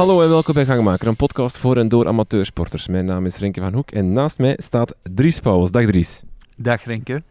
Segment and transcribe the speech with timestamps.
[0.00, 2.88] Hallo en welkom bij Gangmaker, een podcast voor en door amateursporters.
[2.88, 5.70] Mijn naam is Renke van Hoek en naast mij staat Dries Pauwels.
[5.70, 6.22] Dag Dries.
[6.56, 7.22] Dag Renke.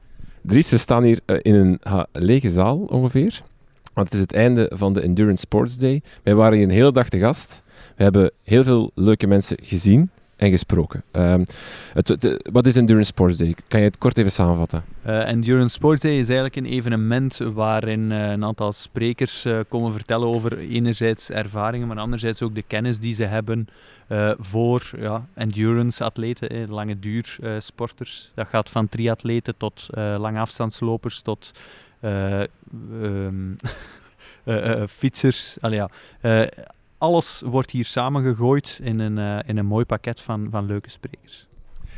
[0.42, 1.80] Dries, we staan hier uh, in een
[2.12, 3.42] lege zaal ongeveer.
[3.94, 6.02] Want het is het einde van de Endurance Sports Day.
[6.24, 7.62] Wij waren hier een hele dag te gast.
[7.96, 11.04] We hebben heel veel leuke mensen gezien en gesproken.
[11.12, 11.46] Um,
[11.94, 13.56] het, het, wat is Endurance Sports Day?
[13.68, 14.84] Kan je het kort even samenvatten?
[15.08, 20.28] Uh, Endurance Sports Day is eigenlijk een evenement waarin uh, een aantal sprekers komen vertellen
[20.28, 23.68] over enerzijds ervaringen, maar anderzijds ook de kennis die ze hebben
[24.40, 28.32] voor ja, endurance-atleten, lange duur sporters.
[28.36, 31.52] Dat gaat van triatleten tot lange afstandslopers tot
[33.02, 33.56] um,
[35.00, 35.58] fietsers.
[35.62, 35.90] Allee, ja
[37.00, 41.48] alles wordt hier samengegooid in een, uh, in een mooi pakket van, van leuke sprekers.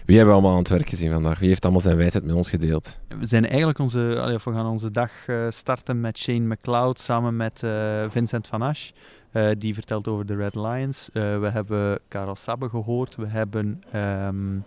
[0.05, 1.39] Wie hebben we allemaal aan het werk gezien vandaag?
[1.39, 2.97] Wie heeft allemaal zijn wijsheid met ons gedeeld?
[3.19, 7.35] We, zijn eigenlijk onze, allee, we gaan onze dag uh, starten met Shane McLeod samen
[7.35, 8.91] met uh, Vincent van Asch.
[9.57, 11.09] die vertelt over de Red Lions.
[11.13, 13.16] we hebben Karel Sabbe gehoord.
[13.16, 14.63] We hebben um,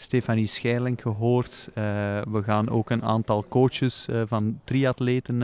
[0.00, 1.70] Stefanie Scheirling gehoord.
[2.30, 5.38] we gaan ook een aantal coaches van triatleten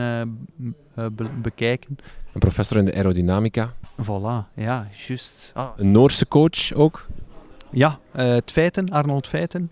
[0.93, 1.97] be bekijken.
[2.33, 3.73] Een professor in de aerodynamica.
[4.01, 5.51] Voilà, ja, juist.
[5.53, 5.69] Ah.
[5.77, 7.07] Een Noorse coach ook?
[7.71, 9.71] Ja, het Feiten, Arnold Feiten.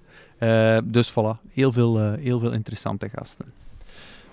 [0.83, 3.53] Dus voilà, heel veel, heel veel interessante gasten.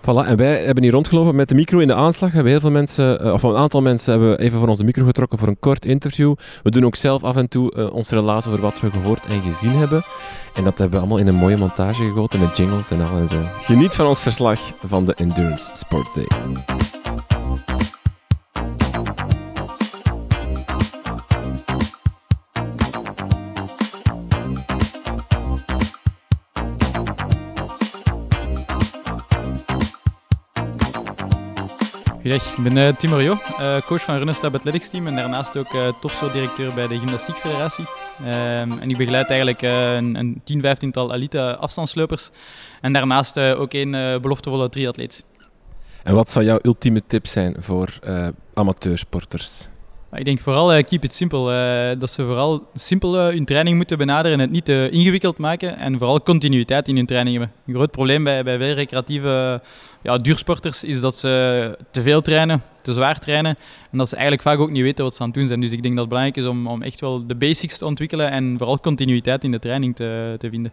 [0.00, 2.32] Voilà, en wij hebben hier rondgelopen met de micro in de aanslag.
[2.32, 5.48] Hebben heel veel mensen, of een aantal mensen hebben even voor onze micro getrokken voor
[5.48, 6.34] een kort interview.
[6.62, 9.78] We doen ook zelf af en toe ons relaas over wat we gehoord en gezien
[9.78, 10.02] hebben.
[10.54, 13.28] En dat hebben we allemaal in een mooie montage gegoten met jingles en al en
[13.28, 13.40] zo.
[13.60, 16.26] Geniet van ons verslag van de Endurance Sports Day.
[32.20, 35.72] Goedendag, ik ben uh, Tim uh, coach van Runners Lab Athletics Team en daarnaast ook
[35.72, 37.84] uh, topsportdirecteur bij de Gymnastiek Federatie.
[38.20, 42.30] Um, en ik begeleid eigenlijk een, een 10, 15-tal elite afstandslopers
[42.80, 43.90] en daarnaast ook een
[44.22, 45.24] beloftevolle triatleet.
[46.02, 47.98] En wat zou jouw ultieme tip zijn voor
[48.54, 49.68] amateursporters?
[50.12, 51.52] Ik denk vooral uh, keep it simple.
[51.92, 55.38] Uh, dat ze vooral simpel uh, hun training moeten benaderen en het niet te ingewikkeld
[55.38, 55.76] maken.
[55.76, 57.56] En vooral continuïteit in hun training hebben.
[57.66, 59.62] Een groot probleem bij, bij veel recreatieve
[60.02, 63.56] ja, duursporters is dat ze te veel trainen, te zwaar trainen.
[63.90, 65.60] En dat ze eigenlijk vaak ook niet weten wat ze aan het doen zijn.
[65.60, 68.30] Dus ik denk dat het belangrijk is om, om echt wel de basics te ontwikkelen
[68.30, 70.72] en vooral continuïteit in de training te, te vinden.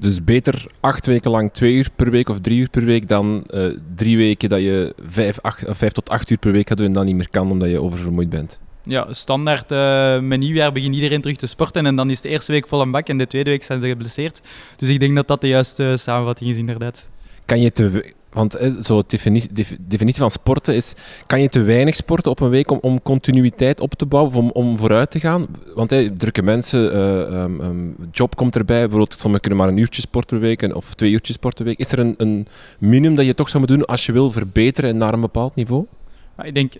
[0.00, 3.44] Dus beter acht weken lang twee uur per week of drie uur per week dan
[3.50, 6.86] uh, drie weken dat je vijf, acht, vijf tot acht uur per week gaat doen
[6.86, 8.58] en dan niet meer kan omdat je oververmoeid bent.
[8.84, 12.52] Ja, standaard uh, met nieuwjaar begint iedereen terug te sporten en dan is de eerste
[12.52, 14.40] week vol een bak en de tweede week zijn ze geblesseerd.
[14.76, 17.10] Dus ik denk dat dat de juiste samenvatting is inderdaad.
[17.44, 20.94] Kan je te, want eh, zo definitie, definitie van sporten is,
[21.26, 24.42] kan je te weinig sporten op een week om, om continuïteit op te bouwen, of
[24.42, 25.46] om, om vooruit te gaan?
[25.74, 27.70] Want hey, drukke mensen, uh,
[28.10, 31.36] job komt erbij, bijvoorbeeld sommigen kunnen maar een uurtje sporten per week of twee uurtjes
[31.36, 31.86] sporten per week.
[31.86, 32.46] Is er een, een
[32.78, 35.86] minimum dat je toch zou moeten doen als je wil verbeteren naar een bepaald niveau?
[36.42, 36.72] Ik denk,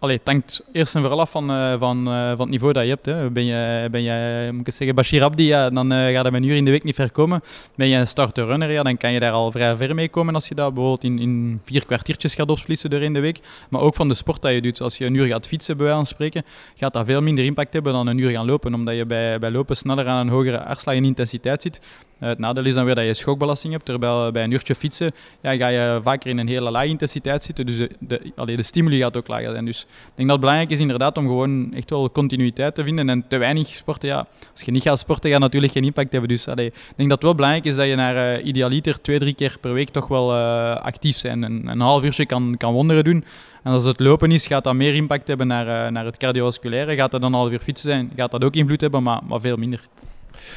[0.00, 2.88] Allee, hangt eerst en vooral af van, uh, van, uh, van het niveau dat je
[2.88, 3.06] hebt.
[3.06, 3.30] Hè.
[3.30, 6.42] Ben, je, ben je, moet ik zeggen, Bashir Abdi, ja, dan uh, gaat er een
[6.42, 7.42] uur in de week niet ver komen.
[7.76, 10.48] Ben je een starter-runner, ja, dan kan je daar al vrij ver mee komen als
[10.48, 13.40] je dat bijvoorbeeld in, in vier kwartiertjes gaat opsplitsen door in de week.
[13.68, 14.80] Maar ook van de sport dat je doet.
[14.80, 16.44] Als je een uur gaat fietsen, bij wijze spreken,
[16.76, 18.74] gaat dat veel minder impact hebben dan een uur gaan lopen.
[18.74, 21.80] Omdat je bij, bij lopen sneller aan een hogere hartslag en intensiteit zit.
[22.18, 23.84] het nadeel is dan weer dat je schokbelasting hebt.
[23.84, 27.66] Terwijl bij een uurtje fietsen ja, ga je vaker in een hele lage intensiteit zitten.
[27.66, 29.64] Dus de, de, de stimuli gaat ook lager zijn.
[29.64, 33.08] Dus ik denk dat het belangrijk is inderdaad om gewoon echt wel continuïteit te vinden.
[33.08, 36.28] En te weinig sporten, ja, als je niet gaat sporten, gaat natuurlijk geen impact hebben.
[36.28, 36.56] Dus ik
[36.96, 39.72] denk dat het wel belangrijk is dat je naar uh, idealiter twee, drie keer per
[39.72, 41.44] week toch wel uh, actief bent.
[41.44, 43.24] En een half uurtje kan, kan wonderen doen.
[43.62, 46.94] En als het lopen is, gaat dat meer impact hebben naar, uh, naar het cardiovasculaire.
[46.94, 49.40] Gaat dat dan een half uur fietsen zijn, gaat dat ook invloed hebben, maar, maar
[49.40, 49.80] veel minder.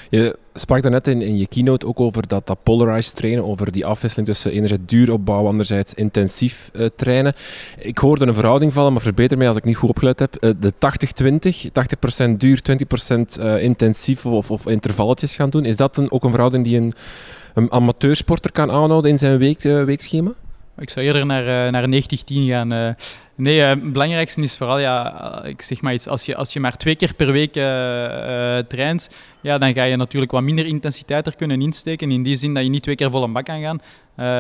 [0.09, 3.85] Je sprak daarnet in, in je keynote ook over dat, dat polarized trainen, over die
[3.85, 7.33] afwisseling tussen enerzijds duur opbouwen, anderzijds intensief uh, trainen.
[7.77, 10.37] Ik hoorde een verhouding vallen, maar verbeter mij als ik niet goed opgelet heb.
[10.39, 10.73] Uh, de
[12.25, 12.61] 80-20, 80%, duur,
[13.37, 15.65] 20% uh, intensief of, of intervalletjes gaan doen.
[15.65, 16.93] Is dat een, ook een verhouding die een,
[17.53, 20.33] een amateursporter kan aanhouden in zijn week, weekschema?
[20.77, 21.93] Ik zou eerder naar, naar 90-10
[22.25, 22.95] gaan.
[23.41, 26.59] Nee, uh, het belangrijkste is vooral, ja, ik zeg maar iets, als je, als je
[26.59, 29.09] maar twee keer per week uh, uh, traint,
[29.41, 32.11] ja, dan ga je natuurlijk wat minder intensiteit er kunnen insteken.
[32.11, 33.81] In die zin dat je niet twee keer vol een bak kan gaan.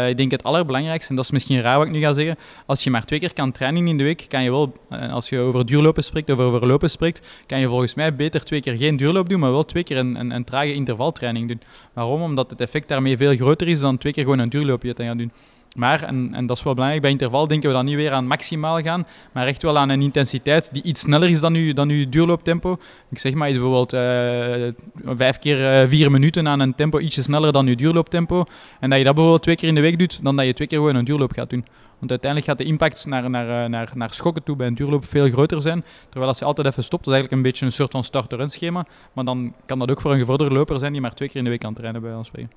[0.07, 2.83] ik denk het allerbelangrijkste, en dat is misschien raar wat ik nu ga zeggen, als
[2.83, 4.73] je maar twee keer kan trainen in de week, kan je wel,
[5.11, 8.61] als je over duurlopen spreekt of over lopen spreekt, kan je volgens mij beter twee
[8.61, 11.61] keer geen duurloop doen, maar wel twee keer een, een, een trage intervaltraining doen.
[11.93, 12.21] Waarom?
[12.21, 15.17] Omdat het effect daarmee veel groter is dan twee keer gewoon een duurloopje te gaan
[15.17, 15.31] doen.
[15.75, 18.27] Maar, en, en dat is wel belangrijk, bij interval denken we dan niet weer aan
[18.27, 21.39] maximaal gaan, maar echt wel aan een intensiteit die iets sneller is
[21.73, 22.77] dan uw duurlooptempo.
[23.09, 27.23] Ik zeg maar, is bijvoorbeeld uh, vijf keer uh, vier minuten aan een tempo ietsje
[27.23, 28.45] sneller dan uw duurlooptempo.
[28.79, 30.67] En dat je dat bijvoorbeeld twee keer in de week doet, dan dat je twee
[30.67, 31.65] keer gewoon een duurloop gaat doen.
[31.99, 35.29] Want uiteindelijk gaat de impact naar, naar, naar, naar schokken toe bij een duurloop veel
[35.29, 35.83] groter zijn.
[36.03, 38.49] Terwijl als je altijd even stopt, dat is eigenlijk een beetje een soort van start-run
[38.49, 38.85] schema.
[39.13, 41.43] Maar dan kan dat ook voor een gevorderde loper zijn die maar twee keer in
[41.43, 42.51] de week kan trainen bij ons spreken.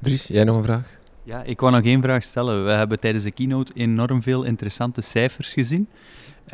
[0.00, 1.02] Dries, jij nog een vraag?
[1.24, 2.64] Ja, ik wou nog één vraag stellen.
[2.64, 5.88] We hebben tijdens de keynote enorm veel interessante cijfers gezien.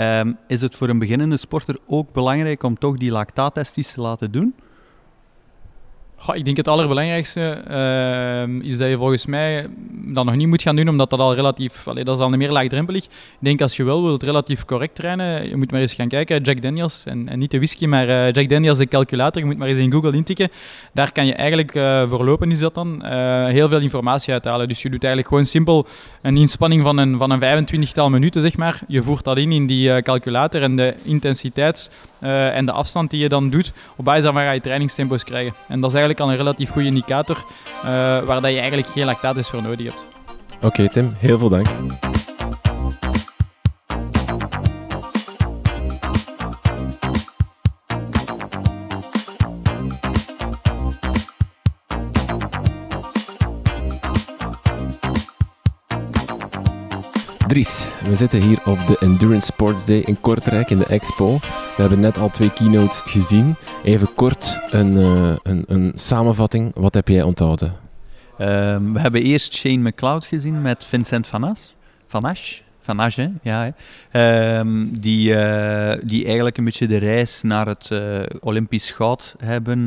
[0.00, 4.30] Um, is het voor een beginnende sporter ook belangrijk om toch die lactaattesties te laten
[4.30, 4.54] doen?
[6.26, 10.76] Ik denk het allerbelangrijkste uh, is dat je volgens mij dat nog niet moet gaan
[10.76, 13.04] doen, omdat dat al relatief, allee, dat is al meer laagdrempelig.
[13.04, 16.42] Ik denk als je wel wilt relatief correct trainen, je moet maar eens gaan kijken,
[16.42, 19.58] Jack Daniels, en, en niet de whisky, maar uh, Jack Daniels de calculator, je moet
[19.58, 20.48] maar eens in Google intikken.
[20.92, 24.68] Daar kan je eigenlijk, uh, voorlopen is dat dan, uh, heel veel informatie uithalen.
[24.68, 25.86] Dus je doet eigenlijk gewoon simpel
[26.22, 28.80] een inspanning van een, van een 25-tal minuten, zeg maar.
[28.88, 31.90] Je voert dat in in die calculator en de intensiteit
[32.20, 35.54] en de afstand die je dan doet, op basis daarvan ga je trainingstempo's krijgen.
[35.68, 37.90] En dat is eigenlijk eigenlijk al een relatief goede indicator uh,
[38.24, 40.06] waar dat je eigenlijk geen lactates voor nodig hebt.
[40.62, 41.66] Oké Tim, heel veel dank.
[57.50, 61.38] Dries, we zitten hier op de Endurance Sports Day in Kortrijk in de Expo.
[61.76, 63.54] We hebben net al twee keynotes gezien.
[63.84, 66.72] Even kort een, uh, een, een samenvatting.
[66.74, 67.72] Wat heb jij onthouden?
[68.38, 71.74] Um, we hebben eerst Shane McLeod gezien met Vincent Van As.
[72.06, 72.60] Van Asch.
[72.78, 73.28] Van Asch, hè?
[73.42, 73.72] Ja,
[74.10, 74.58] hè?
[74.58, 79.86] Um, die, uh, die eigenlijk een beetje de reis naar het uh, Olympisch goud hebben,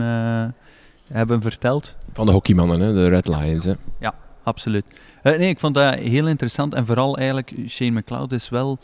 [1.07, 1.95] hebben verteld.
[2.13, 2.93] Van de hockeymannen, hè?
[2.93, 3.65] de Red Lions.
[3.65, 3.73] Hè?
[3.99, 4.13] Ja,
[4.43, 4.85] absoluut.
[5.23, 6.73] Uh, nee, ik vond dat heel interessant.
[6.73, 8.79] En vooral eigenlijk, Shane McLeod is wel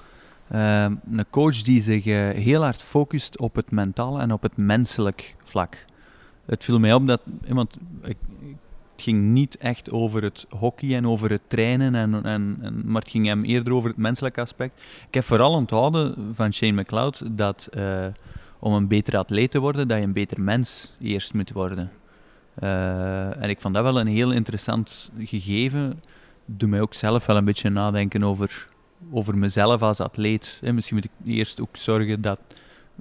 [0.52, 4.58] uh, een coach die zich uh, heel hard focust op het mentale en op het
[4.58, 5.86] menselijk vlak.
[6.46, 8.18] Het viel mij op dat, want ik,
[8.92, 13.02] het ging niet echt over het hockey en over het trainen, en, en, en, maar
[13.02, 14.82] het ging hem eerder over het menselijke aspect.
[15.08, 17.70] Ik heb vooral onthouden van Shane McLeod dat
[18.60, 21.92] om een betere atleet te worden, dat je een beter mens eerst moet worden.
[23.40, 26.02] En ik vond dat wel een heel interessant gegeven.
[26.52, 28.68] Doe mij ook zelf wel een beetje nadenken over,
[29.12, 30.60] over mezelf als atleet.
[30.64, 32.40] En misschien moet ik eerst ook zorgen dat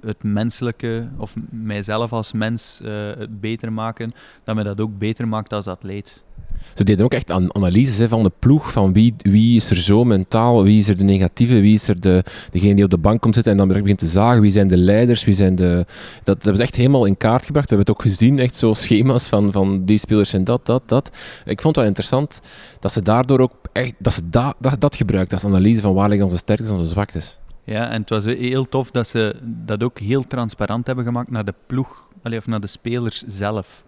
[0.01, 4.11] het menselijke, of mijzelf als mens, uh, het beter maken,
[4.43, 6.23] dat mij dat ook beter maakt als atleet.
[6.73, 10.03] Ze deden ook echt analyses hè, van de ploeg, van wie, wie is er zo
[10.03, 13.21] mentaal, wie is er de negatieve, wie is er de, degene die op de bank
[13.21, 15.85] komt zitten en dan begint te zagen, wie zijn de leiders, wie zijn de...
[16.23, 17.69] Dat hebben ze echt helemaal in kaart gebracht.
[17.69, 20.81] We hebben het ook gezien, echt zo schema's van, van die spelers en dat, dat,
[20.85, 21.09] dat.
[21.45, 22.39] Ik vond het wel interessant
[22.79, 26.07] dat ze daardoor ook echt, dat ze da, dat, dat gebruikt als analyse van waar
[26.07, 27.37] liggen onze sterktes en onze zwaktes.
[27.63, 31.45] Ja, en het was heel tof dat ze dat ook heel transparant hebben gemaakt naar
[31.45, 33.83] de ploeg, of naar de spelers zelf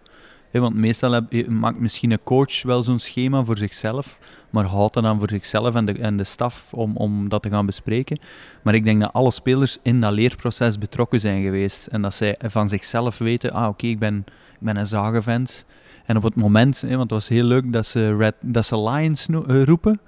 [0.59, 4.19] want meestal maakt misschien een coach wel zo'n schema voor zichzelf,
[4.49, 7.49] maar houdt dat dan voor zichzelf en de, en de staf om, om dat te
[7.49, 8.19] gaan bespreken.
[8.61, 12.35] Maar ik denk dat alle spelers in dat leerproces betrokken zijn geweest en dat zij
[12.39, 15.65] van zichzelf weten, ah oké, ik, ben, ik ben een zagenvent.
[16.05, 19.27] En op het moment, want het was heel leuk dat ze, Red, dat ze Lions
[19.27, 19.99] eh, roepen,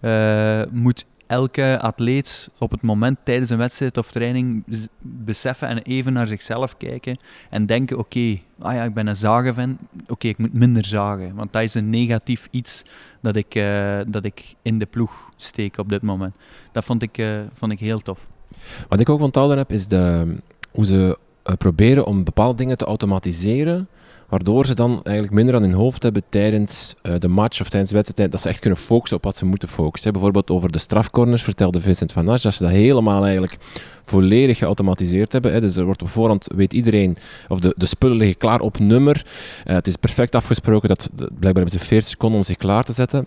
[0.00, 4.64] uh, moet elke atleet op het moment tijdens een wedstrijd of training
[5.00, 7.16] beseffen en even naar zichzelf kijken
[7.50, 11.34] en denken: oké, ah ja, ik ben een zagenfan, oké, ik moet minder zagen.
[11.34, 12.82] Want dat is een negatief iets
[13.20, 16.36] dat ik, uh, dat ik in de ploeg steek op dit moment.
[16.72, 18.26] Dat vond ik, uh, vond ik heel tof.
[18.88, 20.36] Wat ik ook onthouden heb, is de,
[20.70, 23.88] hoe ze uh, proberen om bepaalde dingen te automatiseren
[24.32, 27.90] Waardoor ze dan eigenlijk minder aan hun hoofd hebben tijdens uh, de match of tijdens
[27.90, 28.30] de wedstrijd.
[28.30, 30.12] Dat ze echt kunnen focussen op wat ze moeten focussen.
[30.12, 33.56] Bijvoorbeeld over de strafcorners vertelde Vincent van Asch dat ze dat helemaal eigenlijk
[34.04, 35.52] volledig geautomatiseerd hebben.
[35.52, 35.60] Hè.
[35.60, 37.16] Dus er wordt op voorhand, weet iedereen,
[37.48, 39.26] of de, de spullen liggen klaar op nummer.
[39.66, 42.92] Uh, het is perfect afgesproken dat, blijkbaar hebben ze 40 seconden om zich klaar te
[42.92, 43.26] zetten.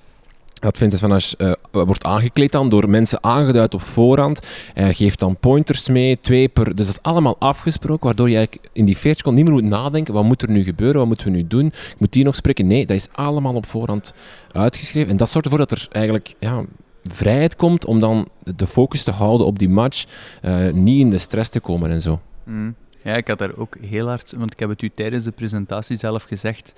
[0.55, 4.39] Dat Vincent van Asch uh, wordt aangekleed dan door mensen aangeduid op voorhand.
[4.75, 6.75] Geeft dan pointers mee, twee per...
[6.75, 10.13] Dus dat is allemaal afgesproken, waardoor je in die 40 seconden niet meer moet nadenken.
[10.13, 10.97] Wat moet er nu gebeuren?
[10.97, 11.65] Wat moeten we nu doen?
[11.65, 12.67] Ik moet hier nog spreken?
[12.67, 14.13] Nee, dat is allemaal op voorhand
[14.51, 15.09] uitgeschreven.
[15.11, 16.65] En dat zorgt ervoor dat er eigenlijk ja,
[17.03, 20.05] vrijheid komt om dan de focus te houden op die match.
[20.41, 22.21] Uh, niet in de stress te komen en zo.
[22.43, 22.75] Mm.
[23.03, 24.33] Ja, ik had daar ook heel hard...
[24.37, 26.73] Want ik heb het u tijdens de presentatie zelf gezegd.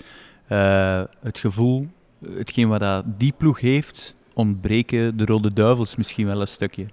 [0.50, 1.88] Uh, het gevoel
[2.30, 6.86] hetgeen wat dat die ploeg heeft, ontbreken de Rode Duivels misschien wel een stukje.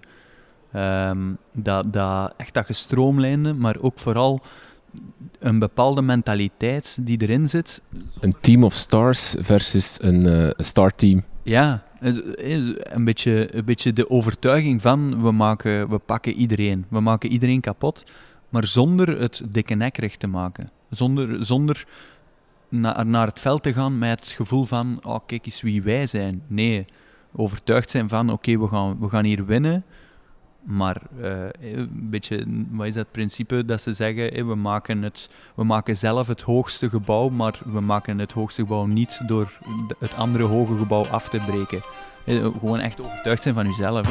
[0.77, 4.41] Um, dat, dat, echt dat gestroomlijnde, maar ook vooral
[5.39, 7.83] een bepaalde mentaliteit die erin zit.
[8.21, 11.23] Een team of stars versus een uh, star team.
[11.43, 16.85] Ja, een beetje, een beetje de overtuiging van we, maken, we pakken iedereen.
[16.89, 18.05] We maken iedereen kapot,
[18.49, 20.71] maar zonder het dikke nek recht te maken.
[20.91, 21.87] Zonder, zonder
[22.81, 26.07] naar, naar het veld te gaan met het gevoel van oh, kijk eens wie wij
[26.07, 26.43] zijn.
[26.47, 26.85] Nee,
[27.33, 29.85] overtuigd zijn van oké, we, gaan, we gaan hier winnen.
[30.63, 34.47] Maar uh, een beetje, wat is dat principe dat ze zeggen?
[34.47, 38.87] we, maken het, we maken zelf het hoogste gebouw, maar we maken het hoogste gebouw
[38.87, 39.59] niet door
[39.99, 41.83] het andere hoge gebouw af te breken.
[42.59, 44.07] gewoon echt overtuigd zijn van jezelf.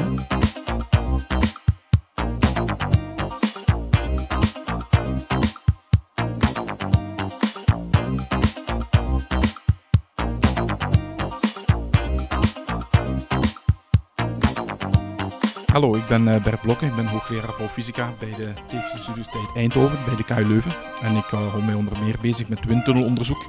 [15.74, 16.88] Hallo, ik ben uh, Bert Blokken.
[16.88, 20.72] Ik ben hoogleraar bouwfysica bij de Technische Universiteit Eindhoven, bij de KU Leuven.
[21.02, 23.48] En ik uh, hou mij onder meer bezig met windtunnelonderzoek.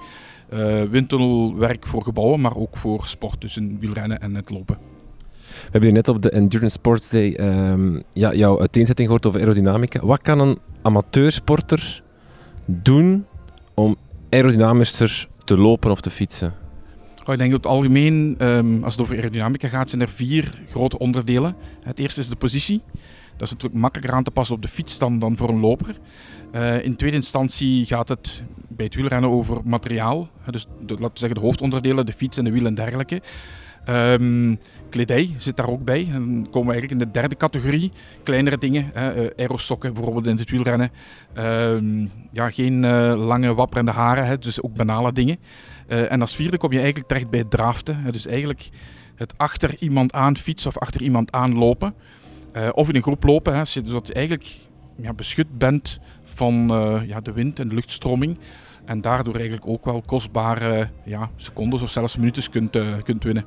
[0.52, 4.76] Uh, windtunnelwerk voor gebouwen, maar ook voor sport, tussen wielrennen en het lopen.
[5.46, 9.40] We hebben hier net op de Endurance Sports Day um, ja, jouw uiteenzetting gehoord over
[9.40, 10.06] aerodynamica.
[10.06, 12.02] Wat kan een amateursporter
[12.64, 13.26] doen
[13.74, 13.96] om
[14.30, 16.63] aerodynamischer te lopen of te fietsen?
[17.32, 20.98] Ik denk dat het algemeen, um, als het over aerodynamica gaat, zijn er vier grote
[20.98, 21.56] onderdelen.
[21.82, 22.82] Het eerste is de positie.
[23.36, 25.96] Dat is natuurlijk makkelijker aan te passen op de fiets dan, dan voor een loper.
[26.54, 30.28] Uh, in tweede instantie gaat het bij het wielrennen over materiaal.
[30.50, 33.22] Dus laten we zeggen de hoofdonderdelen, de fiets en de wielen en dergelijke.
[33.88, 34.58] Um,
[34.90, 36.08] kledij zit daar ook bij.
[36.12, 37.92] Dan komen we eigenlijk in de derde categorie.
[38.22, 40.90] Kleinere dingen, hè, uh, aerosokken bijvoorbeeld in het wielrennen.
[41.38, 45.38] Um, ja, geen uh, lange wapperende haren, hè, dus ook banale dingen.
[45.88, 48.12] Uh, en als vierde kom je eigenlijk terecht bij draften.
[48.12, 48.68] Dus eigenlijk
[49.14, 51.94] het achter iemand aan fietsen of achter iemand aan lopen.
[52.72, 54.56] of in een groep lopen, hè, zodat je eigenlijk
[54.96, 56.54] ja, beschut bent van
[57.06, 58.38] ja, de wind en de luchtstroming.
[58.84, 63.44] En daardoor eigenlijk ook wel kostbare ja, secondes of zelfs minuten kunt, kunt winnen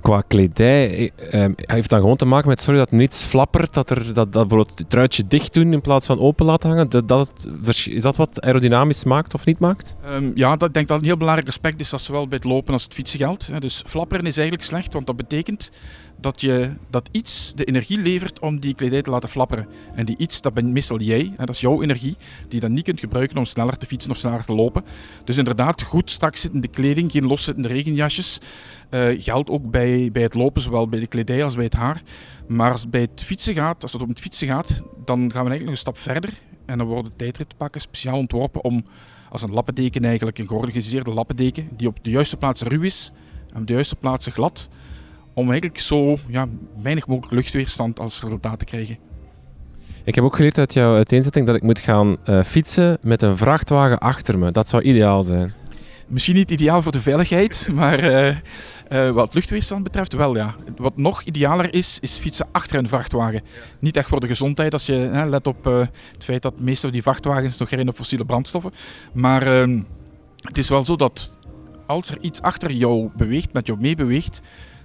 [0.00, 4.04] qua kledij eh, heeft dan gewoon te maken met sorry, dat niets flappert, dat, er,
[4.04, 6.88] dat, dat bijvoorbeeld het truitje dicht doen in plaats van open laten hangen.
[6.88, 9.94] Dat, dat, is dat wat aerodynamisch maakt of niet maakt?
[10.06, 12.46] Um, ja, dat, ik denk dat een heel belangrijk aspect is, dat zowel bij het
[12.46, 13.60] lopen als het fietsen geldt.
[13.60, 15.70] Dus flapperen is eigenlijk slecht, want dat betekent
[16.20, 19.66] dat, je, dat iets de energie levert om die kledij te laten flapperen.
[19.94, 22.72] En die iets, dat ben meestal jij, hè, dat is jouw energie, die je dan
[22.72, 24.84] niet kunt gebruiken om sneller te fietsen of sneller te lopen.
[25.24, 28.38] Dus inderdaad, goed strak zittende kleding, geen loszittende regenjasjes.
[28.90, 32.02] Uh, geldt ook bij, bij het lopen, zowel bij de kledij als bij het haar.
[32.48, 35.44] Maar als het bij het fietsen gaat, als het om het fietsen gaat, dan gaan
[35.44, 36.30] we eigenlijk nog een stap verder.
[36.66, 38.84] En dan worden tijdritpakken speciaal ontworpen om
[39.30, 43.12] als een lappendeken eigenlijk, een georganiseerde lappendeken, die op de juiste plaatsen ruw is
[43.54, 44.68] en op de juiste plaatsen glad,
[45.34, 46.46] om eigenlijk zo ja,
[46.82, 48.98] weinig mogelijk luchtweerstand als resultaat te krijgen.
[50.04, 53.36] Ik heb ook geleerd uit jouw uiteenzetting dat ik moet gaan uh, fietsen met een
[53.36, 54.50] vrachtwagen achter me.
[54.50, 55.52] Dat zou ideaal zijn.
[56.10, 58.36] Misschien niet ideaal voor de veiligheid, maar uh,
[58.92, 60.54] uh, wat luchtweerstand betreft wel ja.
[60.76, 63.42] Wat nog idealer is, is fietsen achter een vrachtwagen.
[63.78, 66.92] Niet echt voor de gezondheid, als je let op het feit dat de meeste van
[66.92, 68.72] die vrachtwagens nog rijden op fossiele brandstoffen.
[69.12, 69.82] Maar ehm,
[70.36, 71.36] het is wel zo dat
[71.86, 74.40] als er iets achter jou beweegt, met jou meebeweegt,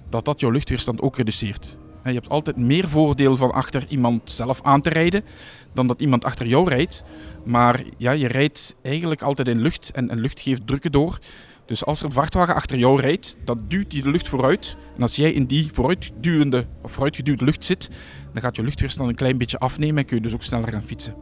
[0.08, 1.76] dat dat jouw luchtweerstand ook reduceert.
[2.08, 5.24] Je hebt altijd meer voordeel van achter iemand zelf aan te rijden
[5.72, 7.02] dan dat iemand achter jou rijdt.
[7.44, 11.18] Maar ja, je rijdt eigenlijk altijd in lucht en, lucht geeft drukken door.
[11.66, 14.76] Dus als er een vrachtwagen achter jou rijdt, dan duwt die de lucht vooruit.
[14.96, 17.90] En als jij in die vooruitduwende of vooruitgeduwde lucht zit,
[18.32, 20.82] dan gaat je luchtweerstand een klein beetje afnemen en kun je dus ook sneller gaan
[20.82, 21.14] fietsen.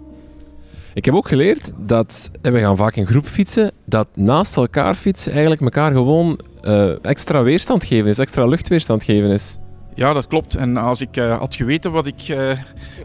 [0.95, 4.95] Ik heb ook geleerd dat, en we gaan vaak in groep fietsen, dat naast elkaar
[4.95, 9.59] fietsen eigenlijk elkaar gewoon uh, extra weerstand geven is, extra luchtweerstand geven is.
[9.95, 10.55] Ja, dat klopt.
[10.55, 12.51] En als ik uh, had geweten wat ik uh,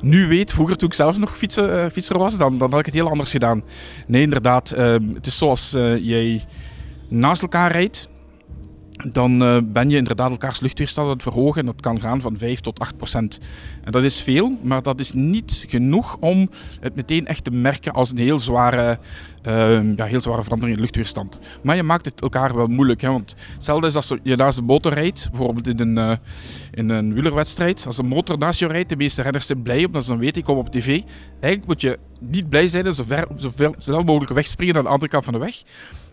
[0.01, 2.95] nu weet, vroeger toen ik zelf nog fietsen, fietser was, dan, dan had ik het
[2.95, 3.63] heel anders gedaan.
[4.07, 4.71] Nee, inderdaad.
[4.71, 5.69] Ehm, het is zoals
[5.99, 6.43] jij
[7.07, 8.09] naast elkaar rijdt,
[9.07, 11.59] dan uh, ben je inderdaad elkaars luchtweerstand aan het verhogen.
[11.59, 13.39] En dat kan gaan van 5 tot 8 procent.
[13.83, 17.93] En dat is veel, maar dat is niet genoeg om het meteen echt te merken
[17.93, 18.99] als een heel zware,
[19.47, 21.39] uh, ja, heel zware verandering in luchtweerstand.
[21.63, 23.01] Maar je maakt het elkaar wel moeilijk.
[23.01, 23.09] Hè?
[23.09, 26.15] Want hetzelfde is als je naast een motor rijdt, bijvoorbeeld in een, uh,
[26.71, 27.85] in een wielerwedstrijd.
[27.85, 30.37] Als een motor naast je rijdt, de meeste renners zijn blij omdat ze dan weten,
[30.37, 30.87] ik kom op tv.
[30.87, 33.03] Eigenlijk moet je niet blij zijn en zo,
[33.37, 35.63] zo snel mogelijk wegspringen naar de andere kant van de weg.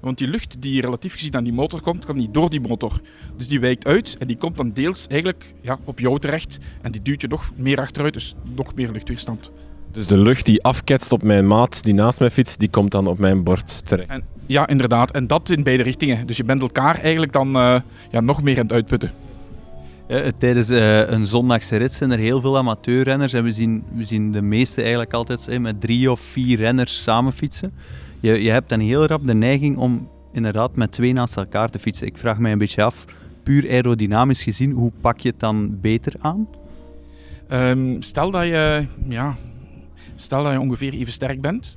[0.01, 3.01] Want die lucht die relatief gezien aan die motor komt, kan niet door die motor.
[3.37, 6.59] Dus die wijkt uit en die komt dan deels eigenlijk ja, op jou terecht.
[6.83, 9.51] En die duwt je nog meer achteruit, dus nog meer luchtweerstand.
[9.93, 13.07] Dus de lucht die afketst op mijn maat die naast mij fietst, die komt dan
[13.07, 14.09] op mijn bord terecht.
[14.09, 15.11] En, ja, inderdaad.
[15.11, 16.27] En dat in beide richtingen.
[16.27, 19.11] Dus je bent elkaar eigenlijk dan uh, ja, nog meer aan het uitputten.
[20.09, 23.33] Ja, tijdens uh, een zondagse rit zijn er heel veel amateurrenners.
[23.33, 27.33] En we zien, we zien de meeste eigenlijk altijd met drie of vier renners samen
[27.33, 27.73] fietsen
[28.21, 31.79] je, je hebt dan heel rap de neiging om inderdaad met twee naast elkaar te
[31.79, 32.07] fietsen.
[32.07, 33.05] Ik vraag mij een beetje af,
[33.43, 36.49] puur aerodynamisch gezien, hoe pak je het dan beter aan?
[37.49, 39.37] Ehm, stel, dat je, ja,
[40.15, 41.77] stel dat je ongeveer even sterk bent,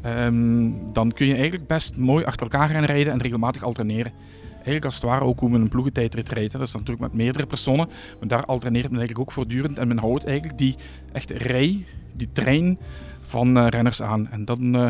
[0.00, 4.12] ehm, dan kun je eigenlijk best mooi achter elkaar gaan rijden en regelmatig alterneren.
[4.54, 6.52] Eigenlijk als het ware ook hoe men een ploegentijdrit rijdt.
[6.52, 9.88] Dat is dan natuurlijk met meerdere personen, maar daar alterneert men eigenlijk ook voortdurend en
[9.88, 10.74] men houdt eigenlijk die
[11.12, 12.78] echte rij, die trein
[13.22, 14.30] van uh, renners aan.
[14.30, 14.88] En dan, uh,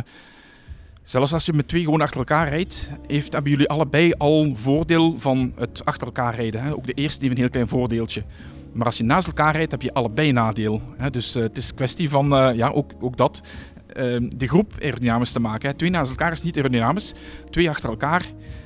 [1.07, 5.15] zelfs als je met twee gewoon achter elkaar rijdt, heeft, hebben jullie allebei al voordeel
[5.19, 6.63] van het achter elkaar rijden.
[6.63, 6.73] Hè?
[6.73, 8.23] Ook de eerste heeft een heel klein voordeeltje.
[8.73, 10.81] Maar als je naast elkaar rijdt, heb je allebei nadeel.
[10.97, 11.11] Hè?
[11.11, 13.43] Dus uh, het is kwestie van, ja, ook, ook dat,
[13.93, 15.77] ehm, de groep aerodynamisch te maken.
[15.77, 17.15] Twee naast elkaar is niet aerodynamisch.
[17.51, 18.23] Twee achter elkaar,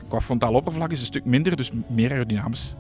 [0.09, 2.75] qua frontaal oppervlak is een stuk minder, dus meer aerodynamisch.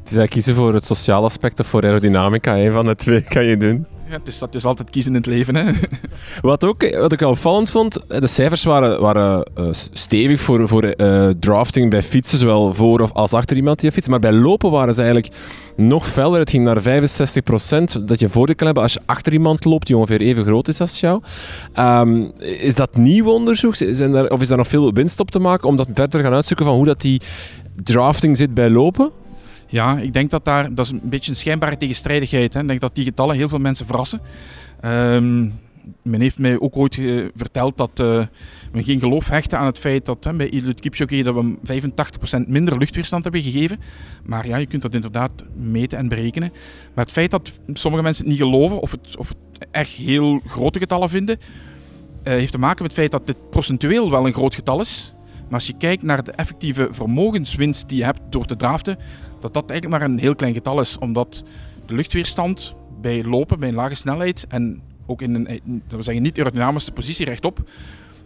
[0.00, 2.56] Het is eigenlijk kiezen voor het sociale aspect of voor aerodynamica.
[2.56, 3.86] Een van de twee kan je doen.
[4.10, 5.54] Het, is, dat is altijd kiezen in het leven.
[5.54, 5.72] Hè.
[6.40, 10.94] Wat, ook, wat ik wel opvallend vond, de cijfers waren, waren uh, stevig voor, voor
[11.40, 14.10] drafting bij fietsen, zowel voor of als achter iemand die fietst.
[14.10, 15.34] Maar bij lopen waren ze eigenlijk
[15.76, 16.38] nog feller.
[16.38, 19.96] Het ging naar 65% dat je voordeel kan hebben als je achter iemand loopt die
[19.96, 21.22] ongeveer even groot is als jou.
[21.78, 23.74] Um, is dat nieuw onderzoek?
[23.74, 26.34] Zijn of is daar nog veel winst op te maken om dat verder te gaan
[26.34, 27.20] uitzoeken van hoe dat die
[27.82, 29.10] drafting zit bij lopen?
[29.70, 32.54] Ja, ik denk dat daar, dat is een beetje een schijnbare tegenstrijdigheid.
[32.54, 32.60] Hè.
[32.60, 34.20] Ik denk dat die getallen heel veel mensen verrassen.
[34.84, 35.58] Um,
[36.02, 38.22] men heeft mij ook ooit uh, verteld dat uh,
[38.72, 41.82] men geen geloof hechten aan het feit dat hè, bij Eliud Kipchoge dat we
[42.44, 43.80] 85% minder luchtweerstand hebben gegeven.
[44.24, 46.52] Maar ja, je kunt dat inderdaad meten en berekenen.
[46.94, 49.34] Maar het feit dat sommige mensen het niet geloven of het, of
[49.70, 54.10] echt heel grote getallen vinden, uh, heeft te maken met het feit dat dit procentueel
[54.10, 55.14] wel een groot getal is.
[55.50, 58.98] Maar als je kijkt naar de effectieve vermogenswinst die je hebt door te draften,
[59.40, 60.98] dat dat eigenlijk maar een heel klein getal is.
[60.98, 61.44] Omdat
[61.86, 66.22] de luchtweerstand bij lopen, bij een lage snelheid en ook in een, dat we zeggen,
[66.22, 67.70] niet aerodynamische positie rechtop,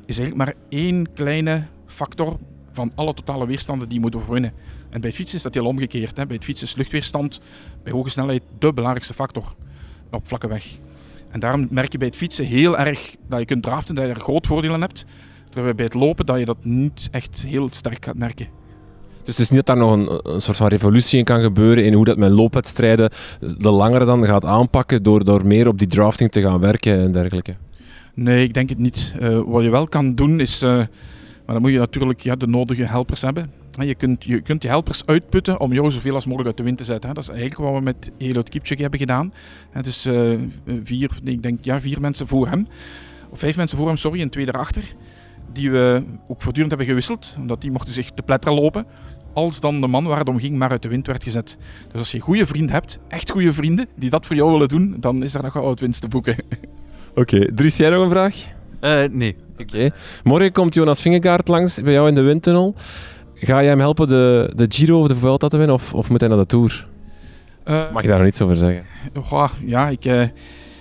[0.07, 2.39] is eigenlijk maar één kleine factor
[2.73, 4.53] van alle totale weerstanden die je moet overwinnen.
[4.91, 6.17] En bij fietsen is dat heel omgekeerd.
[6.17, 6.27] Hè.
[6.27, 7.41] Bij het fietsen is luchtweerstand
[7.83, 9.55] bij hoge snelheid de belangrijkste factor
[10.11, 10.79] op vlakke weg.
[11.31, 14.11] En daarom merk je bij het fietsen heel erg dat je kunt draften, dat je
[14.11, 15.05] er groot voordeel hebt.
[15.55, 18.47] Terwijl bij het lopen dat je dat niet echt heel sterk gaat merken.
[19.25, 21.85] Dus het is niet dat daar nog een, een, soort van revolutie in kan gebeuren
[21.85, 23.11] in hoe dat met loopwedstrijden
[23.59, 27.13] de langere dan gaat aanpakken door, door meer op die drafting te gaan werken en
[27.13, 27.55] dergelijke?
[28.15, 29.15] Nee, ik denk het niet.
[29.21, 30.87] Uh, wat je wel kan doen is, uh, maar
[31.47, 33.51] dan moet je natuurlijk ja, de nodige helpers hebben.
[33.71, 36.79] Je kunt, je kunt die helpers uitputten om jou zoveel als mogelijk uit de wind
[36.79, 37.15] te zetten.
[37.15, 39.33] Dat is eigenlijk wat we met Eliot Kipchoge hebben gedaan.
[39.83, 40.39] Dus uh,
[40.85, 42.67] vier, ik denk, ja, vier mensen voor hem,
[43.31, 44.95] of vijf mensen voor hem, sorry, en twee erachter
[45.55, 48.87] die we ook voortdurend hebben gewisseld, omdat die mochten zich te pletteren lopen,
[49.33, 51.57] als dan de man waar het om ging maar uit de wind werd gezet.
[51.91, 54.97] Dus als je goede vrienden hebt, echt goede vrienden, die dat voor jou willen doen,
[55.01, 56.37] dan is er nog wel wat winst te boeken.
[57.15, 57.51] Oké, okay.
[57.55, 58.37] Dries, jij nog een vraag?
[58.81, 59.37] Uh, nee.
[59.53, 59.63] Oké.
[59.63, 59.93] Okay.
[60.23, 62.75] Morgen komt Jonas Vingegaard langs bij jou in de windtunnel.
[63.35, 66.21] Ga jij hem helpen de, de Giro of de Vuelta te winnen, of, of moet
[66.21, 66.89] hij naar de Tour?
[67.65, 68.85] Uh, Mag je daar nog iets over zeggen?
[69.67, 70.05] Ja, ik...
[70.05, 70.23] Uh,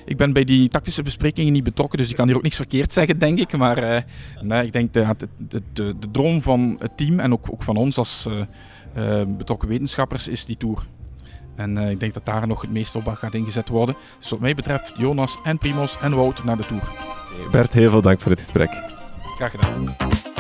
[0.06, 2.94] ik ben bij die tactische besprekingen niet betrokken, dus ik kan hier ook niks verkeerd
[2.94, 3.58] zeggen, denk ik.
[3.58, 4.02] Maar uh,
[4.42, 7.64] nee, ik denk dat de, de, de, de, droom van het team en ook, ook
[7.64, 8.40] van ons als uh,
[8.98, 10.86] uh, betrokken wetenschappers is die tour.
[11.56, 13.96] En ik denk dat daar nog het meeste op gaat ingezet worden.
[14.20, 16.92] Dus wat mij betreft Jonas en Primos en Wout naar de tour.
[17.52, 18.70] Bert, heel veel dank voor dit gesprek.
[19.36, 20.32] Graag gedaan.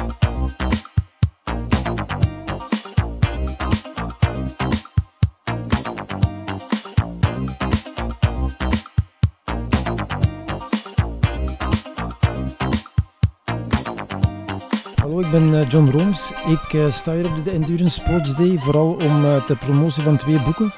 [15.19, 16.31] Ik ben eh, John Rooms.
[16.31, 20.17] Ik uh, sta hier op de Endurance Sports Day vooral om uh, te promotie van
[20.17, 20.71] twee boeken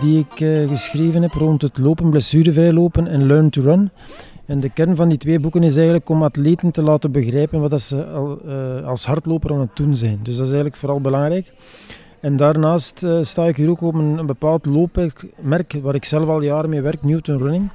[0.00, 3.90] die ik geschreven heb rond het lopen, blessurevrij lopen en Learn to Run.
[4.46, 7.70] En de kern van die twee boeken is eigenlijk om atleten te laten begrijpen wat
[7.70, 8.40] dat ze al,
[8.84, 10.18] als hardloper aan het doen zijn.
[10.22, 11.52] Dus dat is eigenlijk vooral belangrijk.
[12.20, 16.42] En daarnaast sta ik hier ook op een, een bepaald loopmerk waar ik zelf al
[16.42, 17.70] jaren mee werk, Newton Running.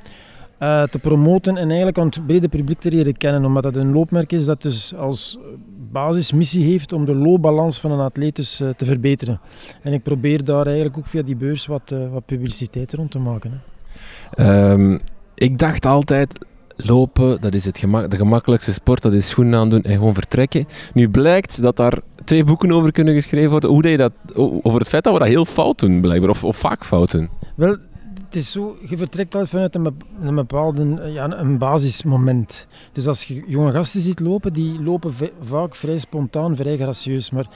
[0.60, 3.46] Uh, te promoten en eigenlijk aan het brede publiek te leren kennen.
[3.46, 5.38] Omdat dat een loopmerk is dat dus als
[5.92, 9.40] basismissie heeft om de loopbalans van een atleet dus, uh, te verbeteren.
[9.84, 13.20] En ik probeer daar eigenlijk ook via die beurs wat, uh, wat publiciteit rond te
[13.20, 13.62] maken.
[14.40, 15.00] Um,
[15.36, 19.82] ik dacht altijd, lopen, dat is het gemak de gemakkelijkste sport, dat is schoenen aandoen
[19.82, 20.68] en gewoon vertrekken.
[20.94, 24.80] Nu blijkt dat daar twee boeken over kunnen geschreven worden, hoe dat je dat, over
[24.80, 27.30] het feit dat we dat heel fout doen, blijkbaar, of, of vaak fout doen.
[27.56, 27.78] Wel,
[28.38, 32.68] is zo, je vertrekt altijd vanuit een, bepaalde ja, een basismoment.
[32.92, 37.32] Dus als je jonge gasten ziet lopen, die lopen vaak vrij spontaan, vrij gracieus.
[37.32, 37.48] Maar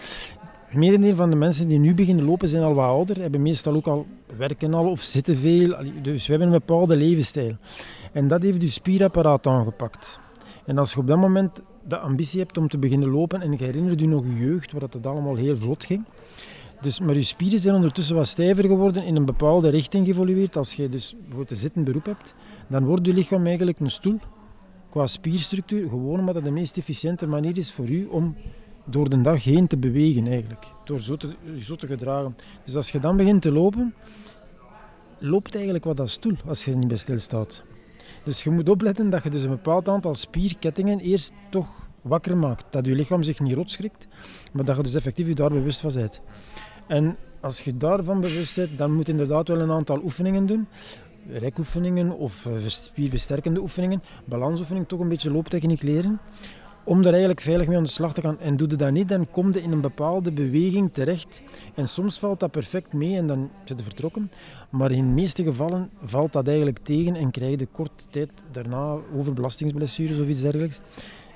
[0.65, 3.75] het merendeel van de mensen die nu beginnen lopen zijn al wat ouder, hebben meestal
[3.75, 4.05] ook al
[4.37, 5.75] werken al of zitten veel.
[6.01, 7.55] Dus we hebben een bepaalde levensstijl.
[8.11, 10.19] En dat heeft je spierapparaat aangepakt.
[10.65, 13.63] En als je op dat moment de ambitie hebt om te beginnen lopen en je
[13.63, 16.03] herinnert je nog je jeugd, waar dat allemaal heel vlot ging,
[16.81, 20.57] Dus, maar je spieren zijn ondertussen wat stijver geworden, in een bepaalde richting geëvolueerd.
[20.57, 22.35] Als je dus bijvoorbeeld een zittend beroep hebt,
[22.67, 24.19] dan wordt je lichaam eigenlijk een stoel
[24.89, 25.89] qua spierstructuur.
[25.89, 28.35] Gewoon omdat het de meest efficiënte manier is voor u om
[28.85, 30.73] door de dag heen te bewegen eigenlijk.
[30.83, 32.35] Door zo te, zo te gedragen.
[32.65, 33.93] Dus als je dan begint te lopen,
[35.19, 37.63] loopt eigenlijk wat als stoel als je niet bij stilstaat.
[38.23, 42.65] Dus je moet opletten dat je dus een bepaald aantal spierkettingen eerst toch wakker maakt.
[42.69, 44.07] Dat je lichaam zich niet rotschrikt,
[44.53, 46.21] maar dat je dus effectief je daar bewust van bent.
[46.87, 50.67] En als je daarvan bewust bent, dan moet je inderdaad wel een aantal oefeningen doen.
[51.29, 56.19] Rekoefeningen of eh, spierversterkende oefeningen, balansoefeningen, toch een beetje looptechniek leren.
[56.83, 58.39] Om daar eigenlijk veilig mee aan de slag te gaan.
[58.39, 61.41] En doe je dat niet, dan kom je in een bepaalde beweging terecht.
[61.75, 64.31] En soms valt dat perfect mee en dan zit je vertrokken.
[64.69, 68.97] Maar in de meeste gevallen valt dat eigenlijk tegen en krijg je korte tijd daarna
[69.15, 70.79] overbelastingsblessures of iets dergelijks.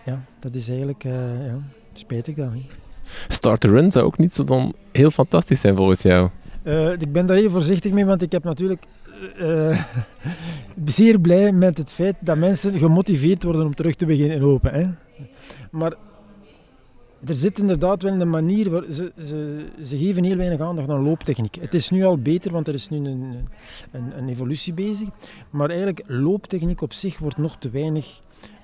[0.05, 1.59] Ja, dat is eigenlijk uh, ja,
[1.93, 2.51] spijtig dan.
[2.51, 2.84] Hè.
[3.27, 6.29] Start run zou ook niet zo dan heel fantastisch zijn volgens jou.
[6.63, 8.85] Uh, ik ben daar heel voorzichtig mee, want ik heb natuurlijk
[9.39, 9.83] uh,
[10.85, 14.73] zeer blij met het feit dat mensen gemotiveerd worden om terug te beginnen lopen.
[14.73, 14.87] Hè.
[15.71, 15.93] Maar
[17.25, 21.03] er zit inderdaad wel een manier, waar ze, ze, ze geven heel weinig aandacht aan
[21.03, 21.55] looptechniek.
[21.55, 23.47] Het is nu al beter, want er is nu een,
[23.91, 25.07] een, een evolutie bezig.
[25.49, 28.21] Maar eigenlijk, looptechniek op zich wordt nog te weinig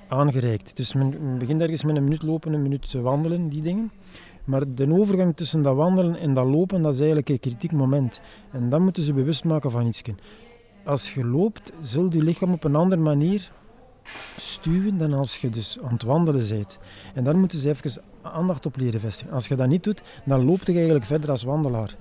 [0.07, 0.77] aangereikt.
[0.77, 3.91] Dus men begint ergens met een minuut lopen, een minuut wandelen, die dingen.
[4.43, 8.21] Maar de overgang tussen dat wandelen en dat lopen, dat is eigenlijk een kritiek moment.
[8.51, 10.01] En dan moeten ze bewust maken van iets.
[10.85, 13.51] Als je loopt, zult je lichaam op een andere manier
[14.37, 16.79] stuwen dan als je dus aan het wandelen bent.
[17.13, 19.33] En daar moeten ze even aandacht op leren vestigen.
[19.33, 21.95] Als je dat niet doet, dan loopt je eigenlijk verder als wandelaar.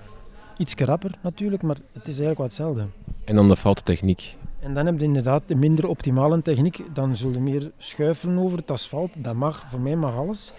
[0.57, 2.85] Iets krapper natuurlijk, maar het is eigenlijk wat hetzelfde.
[3.25, 4.37] En dan de foute techniek.
[4.59, 6.83] En dan heb je inderdaad de minder optimale techniek.
[6.93, 9.11] Dan zul je meer schuifelen over het asfalt.
[9.15, 10.53] Dat mag, voor mij mag alles.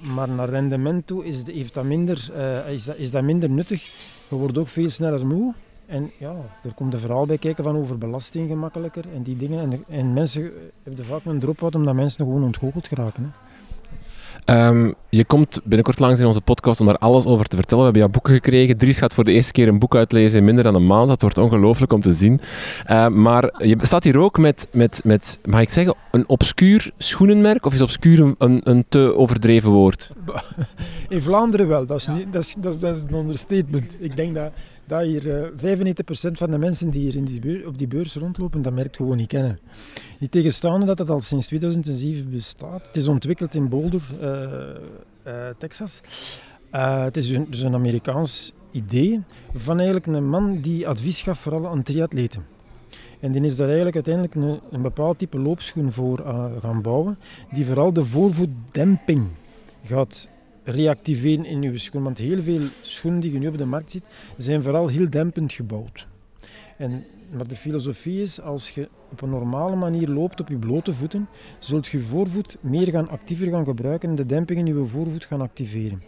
[0.00, 3.82] Maar naar rendement toe is, dat minder, uh, is, dat, is dat minder nuttig.
[4.28, 5.54] Je wordt ook veel sneller moe.
[5.86, 9.60] En ja, er komt een verhaal bij kijken van over belasting gemakkelijker en die dingen.
[9.60, 13.22] En, en mensen hebben vaak een drop-out omdat mensen gewoon ontgoocheld geraken.
[13.22, 13.49] Hè.
[14.46, 17.84] Um, je komt binnenkort langs in onze podcast om daar alles over te vertellen.
[17.84, 18.76] We hebben jouw boeken gekregen.
[18.76, 21.08] Dries gaat voor de eerste keer een boek uitlezen in minder dan een maand.
[21.08, 22.40] Dat wordt ongelooflijk om te zien.
[22.90, 27.66] Uh, maar je staat hier ook met, met, met, mag ik zeggen, een obscuur schoenenmerk?
[27.66, 30.10] Of is obscuur een, een te overdreven woord?
[31.08, 31.86] In Vlaanderen wel.
[31.86, 33.96] Dat is, niet, dat is, dat is een understatement.
[34.00, 34.52] Ik denk dat
[34.90, 38.14] dat hier uh, eh, 95% van de mensen die hier in die op die beurs
[38.14, 39.58] rondlopen, dat merkt gewoon niet kennen.
[40.18, 42.86] Niet tegenstaande dat het al sinds 2007 bestaat.
[42.86, 44.30] Het is ontwikkeld in Boulder, uh,
[45.26, 46.00] uh, Texas.
[46.70, 49.22] het is een, dus een Amerikaans idee
[49.54, 52.46] van eigenlijk een man die advies gaf vooral aan triatleten.
[53.20, 56.18] En die is daar eigenlijk uiteindelijk een, een bepaald type loopschoen voor
[56.60, 57.18] gaan bouwen,
[57.52, 59.26] die vooral de voorvoetdemping
[59.84, 60.28] gaat
[60.70, 62.02] reactiveren in uw schoen.
[62.02, 64.04] Want heel veel schoenen die je nu op de markt ziet,
[64.36, 66.06] zijn vooral heel dempend gebouwd.
[66.76, 70.94] En, maar de filosofie is, als je op een normale manier loopt op je blote
[70.94, 71.28] voeten,
[71.58, 75.40] zult je voorvoet meer gaan actiever gaan gebruiken en de demping in je voorvoet gaan
[75.40, 76.02] activeren.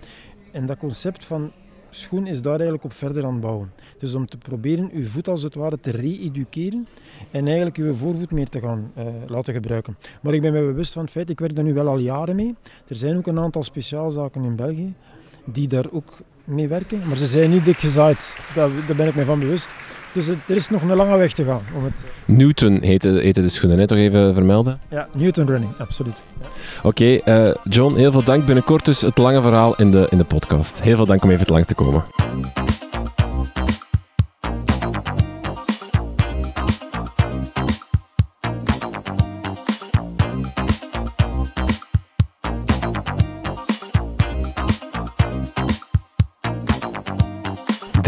[0.51, 1.53] En dat concept van
[1.95, 3.73] schoen is daar eigenlijk op verder aan het bouwen.
[3.99, 6.87] Dus om te proberen uw voet als het ware te re-educeren
[7.31, 9.97] en eigenlijk uw voorvoet meer te gaan uh, laten gebruiken.
[10.23, 12.37] Maar ik ben me bewust van het feit, ik werk daar nu wel al jaren
[12.37, 12.55] mee.
[12.89, 14.95] Er zijn ook een aantal speciaalzaken in België
[15.45, 18.39] die daar ook mee werken, maar ze zijn niet dik gezaaid.
[18.55, 19.71] Daar, daar ben ik me van bewust.
[20.13, 21.63] Dus er is nog een lange weg te gaan.
[21.77, 22.05] Om het...
[22.25, 23.87] Newton heette, heette de schoenen, hè?
[23.87, 24.81] toch even vermelden?
[24.89, 26.23] Ja, Newton Running, absoluut.
[26.41, 26.47] Ja.
[26.83, 28.47] Oké, okay, uh, John, heel veel dank.
[28.47, 30.83] Binnenkort dus het lange verhaal in de, in de podcast.
[30.83, 32.05] Heel veel dank om even langs te komen.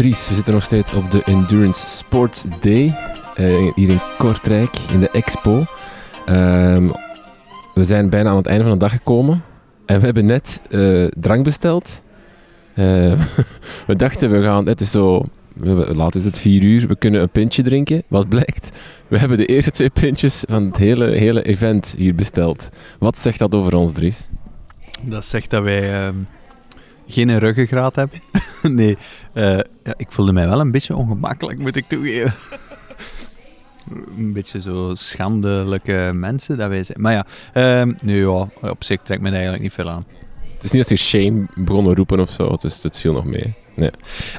[0.05, 2.83] Dries, we zitten nog steeds op de Endurance Sports Day.
[3.35, 5.65] Uh, hier in Kortrijk, in de expo.
[6.29, 6.91] Um,
[7.73, 9.43] we zijn bijna aan het einde van de dag gekomen.
[9.85, 12.03] En we hebben net uh, drank besteld.
[12.75, 12.85] Uh,
[13.87, 14.67] we dachten, we gaan...
[14.67, 15.23] Het is zo...
[15.93, 18.03] Laat is het vier uur, we kunnen een pintje drinken.
[18.07, 18.71] Wat blijkt?
[19.07, 22.69] We hebben de eerste twee pintjes van het hele, hele event hier besteld.
[22.99, 24.27] Wat zegt dat over ons, Dries?
[25.03, 26.07] Dat zegt dat wij...
[26.07, 26.15] Uh
[27.07, 28.13] geen ruggengraat heb.
[28.61, 28.97] nee,
[29.33, 29.43] uh,
[29.83, 32.33] ja, ik voelde mij wel een beetje ongemakkelijk, moet ik toegeven.
[34.17, 37.01] een beetje zo schandelijke mensen dat wij zijn.
[37.01, 40.05] Maar ja, uh, ja, op zich trekt me eigenlijk niet veel aan.
[40.53, 43.53] Het is niet dat je shame begonnen roepen of zo, dus het viel nog mee.
[43.75, 43.91] Nee.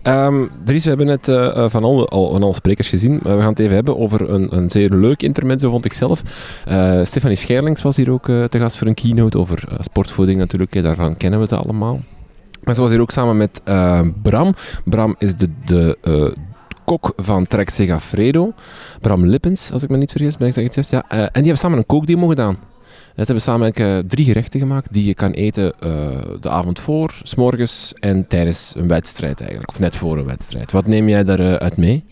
[0.03, 3.41] Um, Dries, we hebben net uh, van, alle, al, van alle sprekers gezien, maar we
[3.41, 6.23] gaan het even hebben over een, een zeer leuk intermezzo, vond ik zelf.
[6.69, 11.17] Uh, Stefanie Scherlings was hier ook te gast voor een keynote over sportvoeding natuurlijk, daarvan
[11.17, 12.01] kennen we ze allemaal.
[12.67, 14.55] Maar ze was hier ook samen met uh, Bram.
[14.85, 16.45] Bram is de, de uh,
[16.85, 18.53] kok van Trek Segafredo.
[19.01, 20.91] Bram Lippens, als ik me niet vergis, ben ik dat juist?
[20.91, 21.05] Ja.
[21.13, 22.59] Uh, en die hebben samen een kookdemo gedaan.
[22.97, 23.73] Ze hebben samen
[24.07, 25.73] drie gerechten gemaakt die je kan eten
[26.41, 29.71] de avond voor, s morgens en tijdens een wedstrijd eigenlijk.
[29.71, 30.73] Of net voor een wedstrijd.
[30.73, 32.05] Wat neem jij daaruit mee?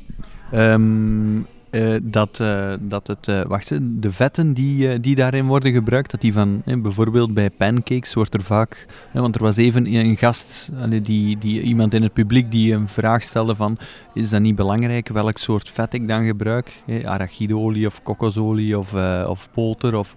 [0.54, 3.70] Um, uh, dat, uh, dat het, uh, wacht,
[4.02, 8.42] de vetten die, die daarin worden gebruikt, dat die van, bijvoorbeeld bij pancakes wordt er
[8.42, 10.70] vaak, want er was even een gast,
[11.02, 13.78] die, die, iemand in het publiek die een vraag stelde van,
[14.12, 16.82] is dat niet belangrijk welk soort vet ik dan gebruik?
[17.04, 18.94] Arachideolie of kokosolie of,
[19.26, 20.16] of polter of...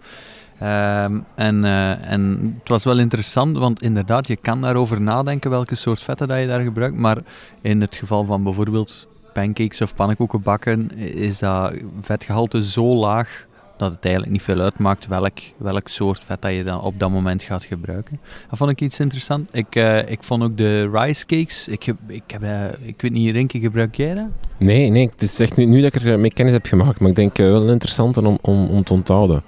[0.61, 1.63] Um, en,
[2.03, 6.39] en het was wel interessant, want inderdaad, je kan daarover nadenken welke soort vetten dat
[6.39, 7.17] je daar gebruikt, maar
[7.61, 9.07] in het geval van bijvoorbeeld
[9.41, 13.45] pancakes of pannenkoeken bakken, is dat vetgehalte zo laag
[13.77, 17.09] dat het eigenlijk niet veel uitmaakt welk, welk soort vet dat je dan op dat
[17.09, 18.19] moment gaat gebruiken.
[18.49, 19.49] Dat vond ik iets interessant.
[19.51, 21.67] Ik, uh, ik vond ook de rice cakes.
[21.67, 24.25] Ik, ik, heb, uh, ik weet niet, Rinke, gebruik jij dat?
[24.57, 25.09] Nee, nee.
[25.09, 26.99] Het is echt nu, nu dat ik er mee kennis heb gemaakt.
[26.99, 29.43] Maar ik denk uh, wel interessant om, om, om te onthouden.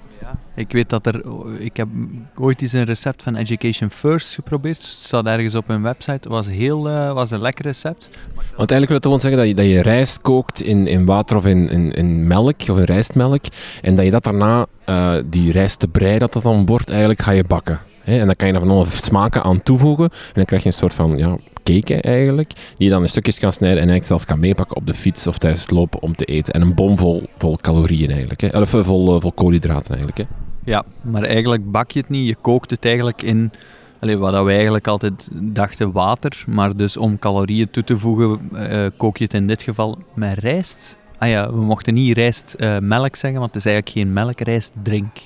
[0.60, 1.22] Ik weet dat er,
[1.58, 1.88] ik heb
[2.34, 4.76] ooit eens een recept van Education First geprobeerd.
[4.76, 6.28] Het staat ergens op hun website.
[6.28, 8.10] Was, heel, uh, was een lekker recept.
[8.34, 11.36] Want eigenlijk wil het gewoon zeggen dat je, dat je rijst kookt in, in water
[11.36, 13.44] of in, in, in melk, of in rijstmelk.
[13.82, 17.44] En dat je dat daarna, uh, die rijstbrei dat dat dan wordt, eigenlijk ga je
[17.44, 17.80] bakken.
[18.04, 20.10] en dan kan je er van alle smaken aan toevoegen.
[20.10, 23.38] En dan krijg je een soort van ja, cake eigenlijk, die je dan in stukjes
[23.38, 26.24] kan snijden en eigenlijk zelfs kan meepakken op de fiets of tijdens lopen om te
[26.24, 26.54] eten.
[26.54, 28.60] En een bom vol, vol calorieën eigenlijk, hè.
[28.60, 30.28] Of vol, vol koolhydraten eigenlijk.
[30.64, 32.26] Ja, maar eigenlijk bak je het niet.
[32.26, 33.52] Je kookt het eigenlijk in
[34.00, 38.86] Allee, wat we eigenlijk altijd dachten water, maar dus om calorieën toe te voegen, uh,
[38.96, 40.96] kook je het in dit geval met rijst.
[41.18, 45.16] Ah ja, we mochten niet rijstmelk uh, zeggen, want het is eigenlijk geen melk, rijstdrink.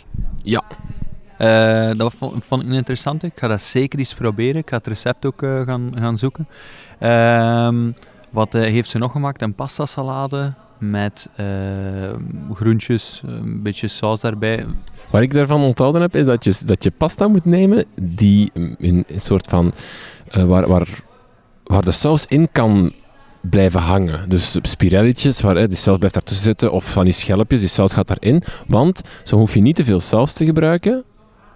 [0.43, 0.63] Ja.
[1.39, 3.23] Uh, dat vond, vond, ik interessant.
[3.23, 4.61] Ik ga dat zeker eens proberen.
[4.61, 6.49] Ik ga het recept ook gaan, gaan zoeken.
[6.99, 7.91] Ehm,
[8.31, 9.43] wat heeft ze nog gemaakt?
[9.43, 11.29] Een pasta salade met
[12.53, 14.67] groentjes, een beetje saus daarbij.
[15.15, 18.77] Wat ik daarvan onthouden heb, is dat je, dat je pasta moet nemen die een,
[18.79, 19.73] een soort van...
[20.37, 20.89] Uh, waar, waar,
[21.65, 22.93] waar de saus in kan
[23.41, 24.29] blijven hangen.
[24.29, 27.93] Dus spirelletjes, waar hè, die saus blijft daartussen zitten, of van die schelpjes, die saus
[27.93, 28.43] gaat daarin.
[28.67, 31.05] Want zo hoef je niet te veel saus te gebruiken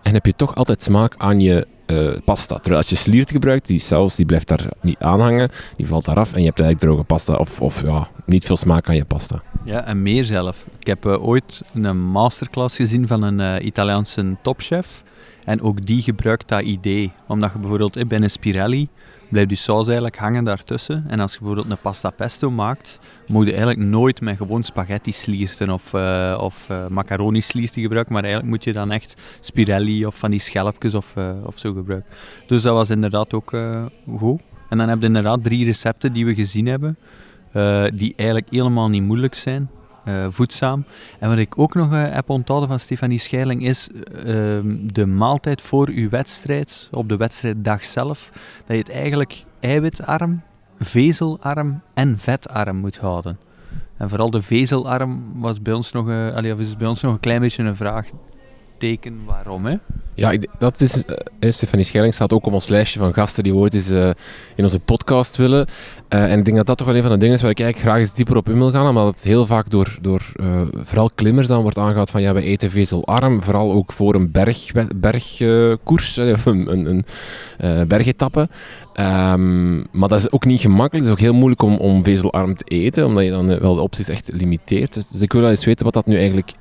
[0.03, 2.55] en heb je toch altijd smaak aan je uh, pasta.
[2.55, 6.05] Terwijl als je sliert gebruikt, die saus die blijft daar niet aan hangen, die valt
[6.05, 8.97] daar af en je hebt eigenlijk droge pasta of, of ja, niet veel smaak aan
[8.97, 9.43] je pasta.
[9.65, 10.65] Ja, en meer zelf.
[10.79, 15.03] Ik heb uh, ooit een masterclass gezien van een uh, Italiaanse topchef.
[15.49, 17.13] En ook die gebruikt dat idee.
[17.27, 18.89] Omdat je bijvoorbeeld bij een spirelli
[19.29, 21.05] blijft je saus eigenlijk hangen daartussen.
[21.07, 25.13] En als je bijvoorbeeld een pasta pesto maakt, moet je eigenlijk nooit met gewoon spaghetti
[25.13, 28.13] slierten of, uh, of uh, macaroni slierten gebruiken.
[28.13, 31.73] Maar eigenlijk moet je dan echt spirelli of van die schelpjes of, uh, of zo
[31.73, 32.11] gebruiken.
[32.47, 33.57] Dus dat was inderdaad ook
[34.17, 34.41] goed.
[34.69, 36.99] En dan heb je inderdaad drie recepten die we gezien hebben.
[37.99, 39.71] Die eigenlijk helemaal niet moeilijk zijn.
[40.09, 40.85] Uh, voedzaam.
[41.19, 43.91] En wat ik ook nog uh, heb onthouden van Stefanie Scheiling is
[44.25, 48.31] ehm, de maaltijd voor uw wedstrijd, op de wedstrijddag zelf,
[48.67, 50.43] dat je het eigenlijk eiwitarm,
[50.79, 53.39] vezelarm en vetarm moet houden.
[53.97, 57.41] En vooral de vezelarm was bij ons nog, allee, is bij ons nog een klein
[57.41, 58.07] beetje een vraag
[58.79, 59.67] teken waarom.
[59.67, 59.77] Hè?
[60.19, 63.75] Ja, dat is, uh, Stefanie Schelling staat ook op ons lijstje van gasten die ooit
[63.75, 64.11] eens uh,
[64.55, 65.67] in onze podcast willen.
[66.09, 67.61] Uh, en ik denk dat dat toch wel een van de dingen is waar ik
[67.61, 70.33] eigenlijk graag eens dieper op in wil gaan, omdat het heel vaak door, door
[70.73, 74.73] vooral klimmers dan wordt aangehaald van ja, we eten vezelarm, vooral ook voor een berg,
[74.97, 77.05] bergkoers, of een, een,
[77.59, 78.49] een bergetappe.
[78.95, 82.57] Um, maar dat is ook niet gemakkelijk, het is ook heel moeilijk om, om vezelarm
[82.57, 84.95] te eten, omdat je dan wel de opties echt limiteert.
[84.95, 86.53] Dus, dus ik wil wel eens weten wat dat nu eigenlijk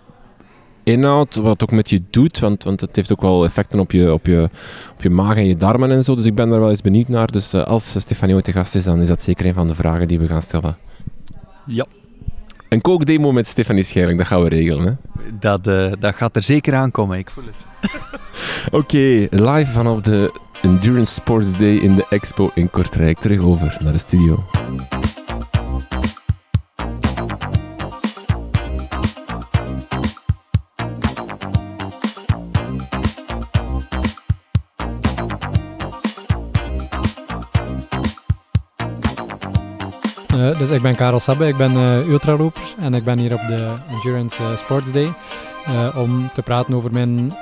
[0.88, 3.92] inhoud, wat het ook met je doet, want, want het heeft ook wel effecten op
[3.92, 4.50] je, op, je,
[4.94, 6.16] op je maag en je darmen en zo.
[6.16, 7.32] Dus ik ben daar wel eens benieuwd naar.
[7.32, 9.76] Dus uh, als Stefanie ooit te gast is, dan is dat zeker een van de
[9.76, 10.78] vragen die we gaan stellen.
[11.66, 11.86] Ja.
[12.70, 14.86] Een kookdemo met Stefanie Schering, dat gaan we regelen.
[14.86, 14.92] Hè?
[15.40, 17.92] Dat, uh, dat gaat er zeker aankomen, ik voel het.
[18.72, 23.20] Oké, okay, live vanaf de Endurance Sports Day in de Expo in Kortrijk.
[23.20, 24.44] Terug over naar de studio.
[40.38, 43.42] Uh, dus ik ben Karel Sabbe, ik ben uh, ultraloper en ik ben hier op
[43.48, 45.14] de Endurance uh, Sports Day
[45.96, 47.34] om te praten over mijn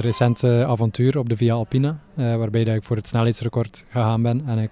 [0.00, 4.42] recente avontuur op de Via Alpina, waarbij ik voor het snelheidsrecord gegaan ben.
[4.46, 4.70] En ik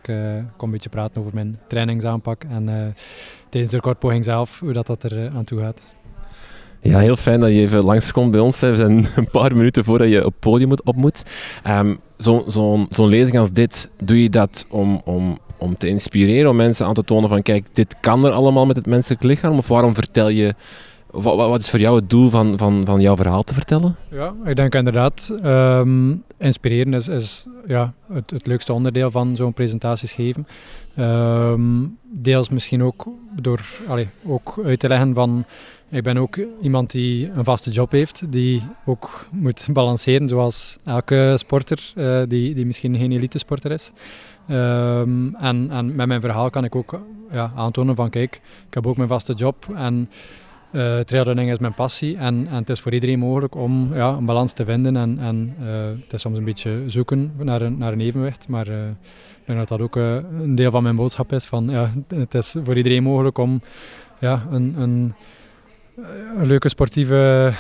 [0.57, 2.95] kom een beetje praten over mijn trainingsaanpak en
[3.49, 5.81] tijdens de recordpoging zelf, hoe dat, dat er aan toe gaat.
[6.81, 8.61] Ja, heel fijn dat je even langskomt bij ons.
[8.61, 11.23] We zijn een paar minuten voordat je op het podium op moet.
[11.67, 12.01] Um,
[12.47, 16.87] Zo'n zo lezing als dit, doe je dat om, om, om te inspireren, om mensen
[16.87, 19.59] aan te tonen van kijk, dit kan er allemaal met het menselijk lichaam?
[19.59, 20.55] Of waarom vertel je
[21.13, 23.97] wat, is voor jou het doel van, van, van jouw verhaal te vertellen?
[24.11, 30.13] Ja, ik denk inderdaad, um, inspireren is, is ja, het, leukste onderdeel van zo'n presentaties
[30.13, 30.47] geven.
[30.99, 33.07] Um, deels misschien ook
[33.41, 33.61] door
[34.27, 35.45] ook uit te leggen van
[35.91, 41.33] ik ben ook iemand die een vaste job heeft, die ook moet balanceren zoals elke
[41.37, 43.93] sporter uh, die, die misschien geen elite sporter is.
[44.51, 47.01] Um, en, en met mijn verhaal kan ik ook
[47.31, 50.11] ja, aantonen van kijk, ik heb ook mijn vaste job en
[50.73, 54.25] uh, trailrunning is mijn passie en, en het is voor iedereen mogelijk om ja, een
[54.25, 55.67] balans te vinden en, en uh,
[56.03, 59.59] het is soms een beetje zoeken naar een, naar een evenwicht, maar uh, ik denk
[59.59, 63.03] dat dat ook een deel van mijn boodschap is van ja, het is voor iedereen
[63.03, 63.61] mogelijk om
[64.19, 65.15] ja, een, een,
[66.39, 67.53] een leuke sportieve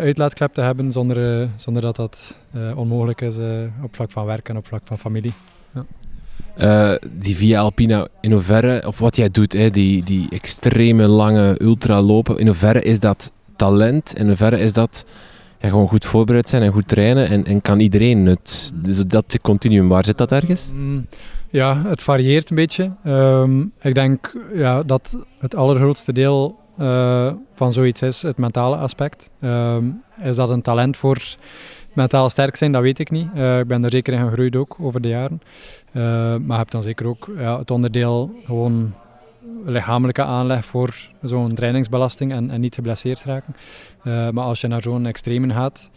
[0.00, 2.38] uitlaatklep te hebben zonder, zonder dat dat
[2.74, 3.38] onmogelijk is
[3.82, 5.32] op vlak van werk en op vlak van familie.
[5.74, 5.84] Ja.
[6.58, 11.62] Uh, die Via Alpina, in hoeverre, of wat jij doet, hè, die, die extreme lange
[11.62, 14.14] ultralopen, in hoeverre is dat talent?
[14.16, 15.04] In hoeverre is dat
[15.60, 17.28] gewoon goed voorbereid zijn en goed trainen?
[17.28, 18.72] En, en kan iedereen het?
[18.74, 20.70] Dus dat continuum, waar zit dat ergens?
[20.74, 21.06] Mm,
[21.50, 22.90] ja, het varieert een beetje.
[23.06, 29.30] Um, ik denk ja, dat het allergrootste deel uh, van zoiets is het mentale aspect.
[29.40, 31.36] Um, is dat een talent voor
[31.92, 33.28] mentaal sterk zijn, dat weet ik niet.
[33.34, 35.42] Uh, ik ben er zeker in gegroeid ook over de jaren.
[35.92, 38.94] Uh, maar heb dan zeker ook ja, het onderdeel gewoon
[39.64, 43.56] lichamelijke aanleg voor zo'n trainingsbelasting en, en, niet geblesseerd raken.
[44.04, 45.90] Uh, maar als je naar zo'n extremen gaat,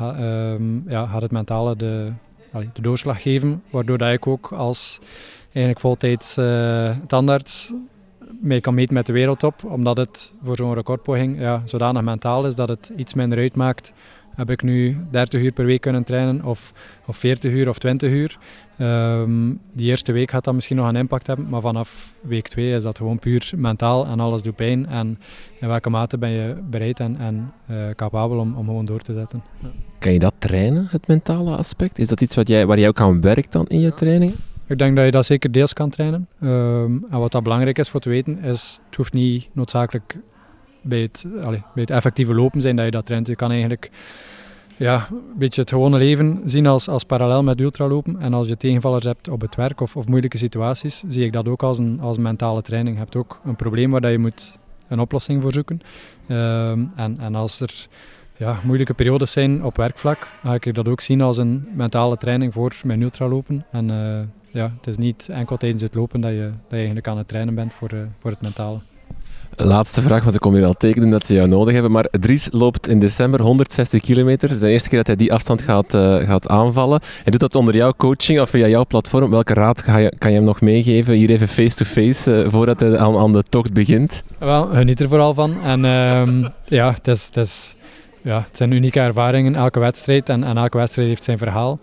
[0.00, 2.12] um, ja, gaat het mentale de,
[2.52, 4.98] allee, de doorslag geven, waardoor dat ik ook als
[5.44, 6.38] eigenlijk voltijds
[7.06, 7.72] tandarts
[8.40, 12.54] mee kan meten met de wereldtop, omdat het voor zo'n recordpoging ja, zodanig mentaal is
[12.54, 13.92] dat het iets minder uitmaakt
[14.34, 16.72] heb ik nu 30 uur per week kunnen trainen of,
[17.06, 18.38] of 40 uur of 20 uur.
[18.80, 22.74] Um, die eerste week gaat dat misschien nog een impact hebben, maar vanaf week 2
[22.74, 24.86] is dat gewoon puur mentaal en alles doet pijn.
[24.86, 25.18] En
[25.60, 29.14] in welke mate ben je bereid en, en uh, capabel om, om gewoon door te
[29.14, 29.42] zetten.
[29.62, 29.68] Ja.
[29.98, 31.98] Kan je dat trainen, het mentale aspect?
[31.98, 34.34] Is dat iets wat jij, waar jij ook aan werkt dan in je training?
[34.66, 36.28] Ik denk dat je dat zeker deels kan trainen.
[36.42, 40.16] Um, en wat dat belangrijk is voor te weten, is het hoeft niet noodzakelijk
[40.82, 41.10] bij
[41.74, 43.26] het, effectieve lopen zijn dat je dat traint.
[43.26, 43.90] Je kan eigenlijk
[44.76, 48.20] ja, een beetje het gewone leven zien als, als parallel met ultralopen.
[48.20, 51.48] En als je tegenvallers hebt op het werk of, of moeilijke situaties, zie ik dat
[51.48, 52.96] ook als een, als mentale training.
[52.96, 55.80] Je hebt ook een probleem waar je moet een oplossing voor zoeken.
[56.28, 57.88] Um, en, en als er
[58.36, 62.52] ja, moeilijke periodes zijn op werkvlak, ga ik dat ook zien als een mentale training
[62.52, 63.64] voor mijn ultralopen.
[63.70, 67.18] En uh, ja, het is niet enkel tijdens het lopen dat je, dat eigenlijk aan
[67.18, 68.78] het trainen bent voor, uh, voor het mentale.
[69.56, 71.92] Laatste vraag, want ik kom hier al tekenen dat ze jou nodig hebben.
[71.92, 74.48] Maar Dries loopt in december 160 kilometer.
[74.48, 77.00] Het is de eerste keer dat hij die afstand gaat, uh, gaat aanvallen.
[77.22, 79.30] Hij doet dat onder jouw coaching of via jouw platform.
[79.30, 82.80] Welke raad ga je, kan je hem nog meegeven, hier even face-to-face, -face, uh, voordat
[82.80, 84.24] hij aan, de tocht begint?
[84.38, 85.54] Wel, geniet er vooral van.
[85.64, 87.76] En uh, ja, het, is,
[88.22, 90.28] ja, zijn unieke ervaringen, elke wedstrijd.
[90.28, 91.78] En, en elke wedstrijd heeft zijn verhaal.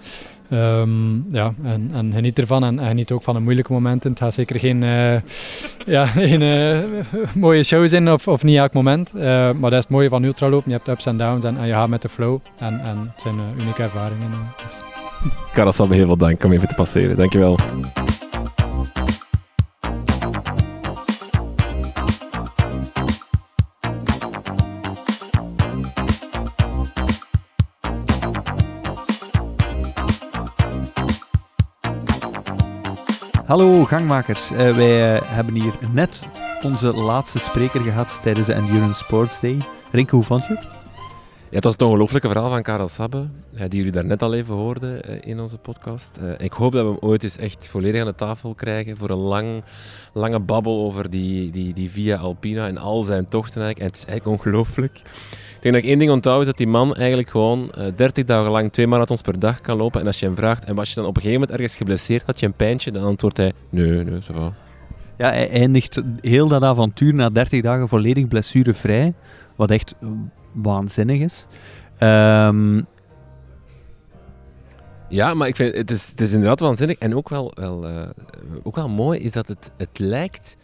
[0.52, 4.10] Um, ja, en, en geniet ervan en, en geniet ook van de moeilijke momenten.
[4.10, 5.16] Het gaat zeker geen, uh,
[5.96, 7.02] ja, geen uh,
[7.36, 9.12] mooie show zijn of, of niet elk moment.
[9.16, 10.72] Uh, maar dat is het mooie van ultralopen.
[10.72, 12.40] Je hebt ups en downs en, en je gaat met de flow.
[12.58, 14.30] En, en het zijn unieke ervaringen.
[14.64, 14.74] Dus.
[15.88, 17.16] Me heel veel dank om even te passeren.
[17.16, 17.58] Dankjewel.
[33.48, 36.28] Hallo gangmakers, uh, wij uh, hebben hier net
[36.64, 39.58] onze laatste spreker gehad tijdens de Endurance Sports Day.
[39.92, 40.64] Rinke, hoe vond je het?
[41.50, 45.02] Ja, het was het ongelooflijke verhaal van Karel Sabbe, die jullie daarnet al even hoorden
[45.10, 46.20] uh, in onze podcast.
[46.38, 49.18] ik hoop dat we hem ooit eens echt volledig aan de tafel krijgen voor een
[49.18, 49.64] lang,
[50.14, 53.80] lange babbel over die, die, die Via Alpina en al zijn tochten eigenlijk.
[53.80, 55.02] En het is eigenlijk ongelooflijk.
[55.58, 58.24] Ik denk dat ik één ding onthoud, is dat die man eigenlijk gewoon uh, 30
[58.24, 60.02] dagen lang twee marathons per dag kan lopen.
[60.02, 62.24] En als je hem vraagt, en was je dan op een gegeven moment ergens geblesseerd,
[62.26, 64.54] had je een pijntje, dan antwoordt hij, nee, nee, zo.
[65.18, 69.14] Ja, hij eindigt heel dat avontuur na 30 dagen volledig blessurevrij,
[69.56, 69.96] wat echt
[70.54, 71.48] waanzinnig is.
[72.00, 72.86] Um...
[75.10, 76.98] Ja, maar ik vind het is, het is inderdaad waanzinnig.
[76.98, 78.02] En ook wel, wel, uh,
[78.64, 80.58] ook wel mooi is dat het, het lijkt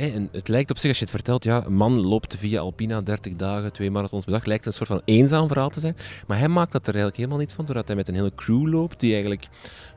[0.00, 3.00] En het lijkt op zich, als je het vertelt, ja, een man loopt via Alpina
[3.00, 5.96] 30 dagen, twee marathons per dag, lijkt een soort van eenzaam verhaal te zijn.
[6.26, 8.66] Maar hij maakt dat er eigenlijk helemaal niet van, doordat hij met een hele crew
[8.66, 9.48] loopt, die eigenlijk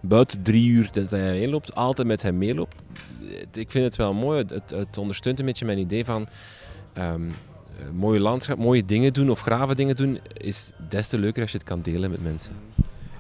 [0.01, 2.76] buiten drie uur dat hij heen loopt, altijd met hem meeloopt.
[3.54, 6.28] Ik vind het wel mooi, het, het ondersteunt een beetje mijn idee van...
[6.97, 7.34] Um,
[7.93, 11.58] mooie landschap, mooie dingen doen of grave dingen doen, is des te leuker als je
[11.58, 12.51] het kan delen met mensen.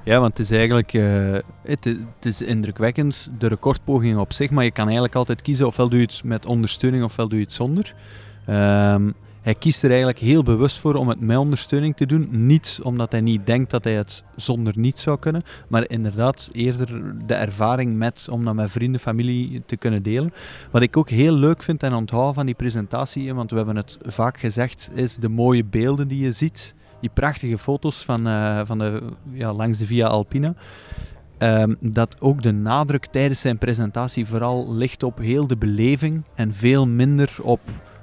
[0.03, 4.71] Ja, want het is eigenlijk uh, het, is, indrukwekkend, de recordpoging op zich, maar je
[4.71, 7.95] kan eigenlijk altijd kiezen ofwel doe je het met ondersteuning ofwel doe je het zonder.
[8.49, 12.27] Um, hij kiest er eigenlijk heel bewust voor om het met ondersteuning te doen.
[12.31, 17.15] Niet omdat hij niet denkt dat hij het zonder niet zou kunnen, maar inderdaad eerder
[17.25, 20.33] de ervaring met om dat met vrienden, familie te kunnen delen.
[20.71, 23.97] Wat ik ook heel leuk vind en onthoud van die presentatie, want we hebben het
[24.01, 26.73] vaak gezegd, is de mooie beelden die je ziet.
[27.03, 29.01] Die prachtige foto's van, uh, van de,
[29.31, 30.53] ja, langs de Via Alpina.
[31.39, 36.53] Um, dat ook de nadruk tijdens zijn presentatie vooral ligt op heel de beleving en
[36.53, 37.59] veel minder op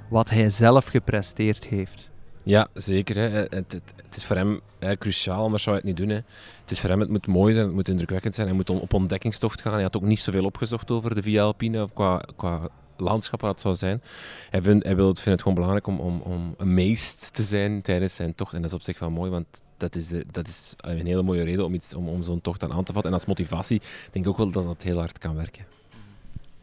[0.09, 2.09] wat hij zelf gepresteerd heeft.
[2.43, 3.15] Ja, zeker.
[3.15, 3.29] Hè.
[3.29, 6.17] Het, het, is voor hem hè, cruciaal, anders zou hij het niet doen.
[6.61, 8.47] Het is voor hem, het moet mooi zijn, het moet indrukwekkend zijn.
[8.47, 9.73] Hij moet op ontdekkingstocht gaan.
[9.73, 12.59] Hij had ook niet zoveel opgezocht over de Via Alpine, of qua, qua
[13.01, 14.01] landschap wat het zou zijn.
[14.49, 17.81] Hij, vindt, hij wil, vindt het gewoon belangrijk om, om, om een meest te zijn
[17.81, 18.53] tijdens zijn tocht.
[18.53, 19.45] En dat is op zich wel mooi, want
[19.77, 22.63] dat is, de, dat is een hele mooie reden om, iets, om, om zo'n tocht
[22.63, 23.11] aan, aan te vatten.
[23.11, 23.81] En als motivatie
[24.11, 25.65] denk ik ook wel dat dat heel hard kan werken.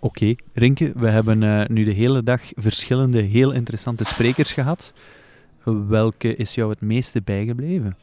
[0.01, 0.39] Oké, okay.
[0.53, 4.93] Rinke, we hebben uh, nu de hele dag verschillende heel interessante sprekers gehad.
[5.89, 7.97] Welke is jou het meeste bijgebleven?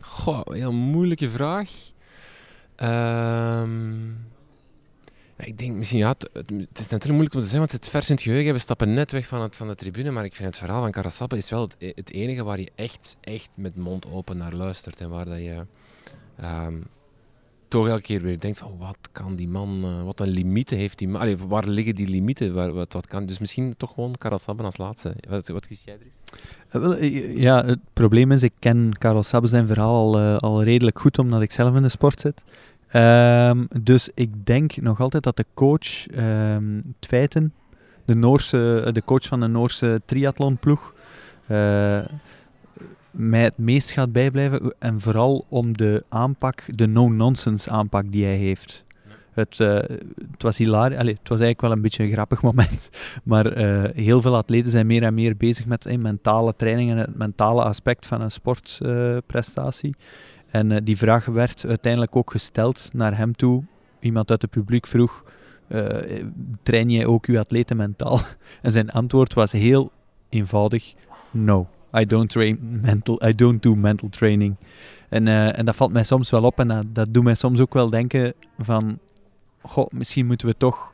[0.00, 1.70] Goh, heel moeilijke vraag.
[2.82, 4.26] Um,
[5.44, 8.08] ik denk misschien, ja, het, is natuurlijk moeilijk om te zeggen, want het is vers
[8.08, 8.52] in het geheugen.
[8.52, 10.90] We stappen net weg van, het, van de tribune, maar ik vind het verhaal van
[10.90, 15.10] Karasabbe is wel het, enige waar je echt, echt met mond open naar luistert en
[15.10, 15.66] waar dat je...
[16.42, 16.86] Um,
[17.70, 20.98] toch elke keer weer denkt van wat kan die man, uh, wat een limieten heeft
[20.98, 24.64] die man, waar liggen die limieten, wat, wat kan, dus misschien toch gewoon Karel Sabben
[24.64, 25.14] als laatste.
[25.28, 25.98] Wat, wat kies jij
[26.70, 31.18] er uh, ja, het probleem is, ik ken Karel zijn verhaal al, al redelijk goed,
[31.18, 32.42] omdat ik zelf in de sport zit.
[32.94, 36.94] Um, dus ik denk nog altijd dat de coach, um,
[38.04, 40.94] de, Noorse, de coach van de Noorse triathlonploeg,
[43.10, 44.74] mij het meest gaat bijblijven.
[44.78, 48.84] En vooral om de aanpak, de no-nonsense aanpak die hij heeft.
[49.30, 49.74] Het, uh,
[50.30, 50.98] het was hilarisch.
[50.98, 52.90] Allee, het was eigenlijk wel een beetje een grappig moment.
[53.24, 53.58] Maar
[53.94, 57.62] heel veel atleten zijn meer en meer bezig met uh, mentale training en het mentale
[57.62, 59.94] aspect van een sportprestatie.
[60.50, 63.64] En die vraag werd uiteindelijk ook gesteld naar hem toe.
[64.00, 65.24] Iemand uit het publiek vroeg:
[66.62, 68.20] Train jij ook je atleten mentaal?
[68.62, 69.92] en zijn antwoord was heel
[70.28, 70.94] eenvoudig:
[71.30, 71.68] No.
[71.98, 74.56] I don't train mental, I don't do mental training.
[75.08, 77.60] En, uh, en dat valt mij soms wel op en dat, dat doet mij soms
[77.60, 78.98] ook wel denken van,
[79.62, 80.92] goh, misschien moeten we toch,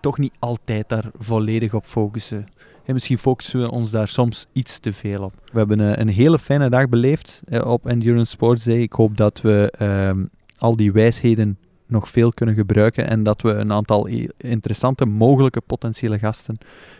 [0.00, 2.46] toch niet altijd daar volledig op focussen.
[2.84, 5.32] En misschien focussen we ons daar soms iets te veel op.
[5.52, 8.80] We hebben uh, een hele fijne dag beleefd uh, op Endurance Sports Day.
[8.80, 10.24] Ik hoop dat we ehm,
[10.58, 14.06] al die wijsheden nog veel kunnen gebruiken en dat we een aantal
[14.36, 16.58] interessante mogelijke potentiële gasten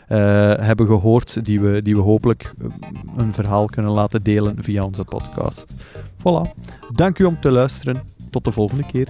[0.09, 0.19] uh,
[0.57, 2.67] hebben gehoord die we, die we hopelijk eh,
[3.17, 5.75] een verhaal kunnen laten delen via onze podcast.
[6.19, 6.63] Voilà.
[6.95, 7.97] Dank u om te luisteren.
[8.31, 9.09] Tot de volgende keer.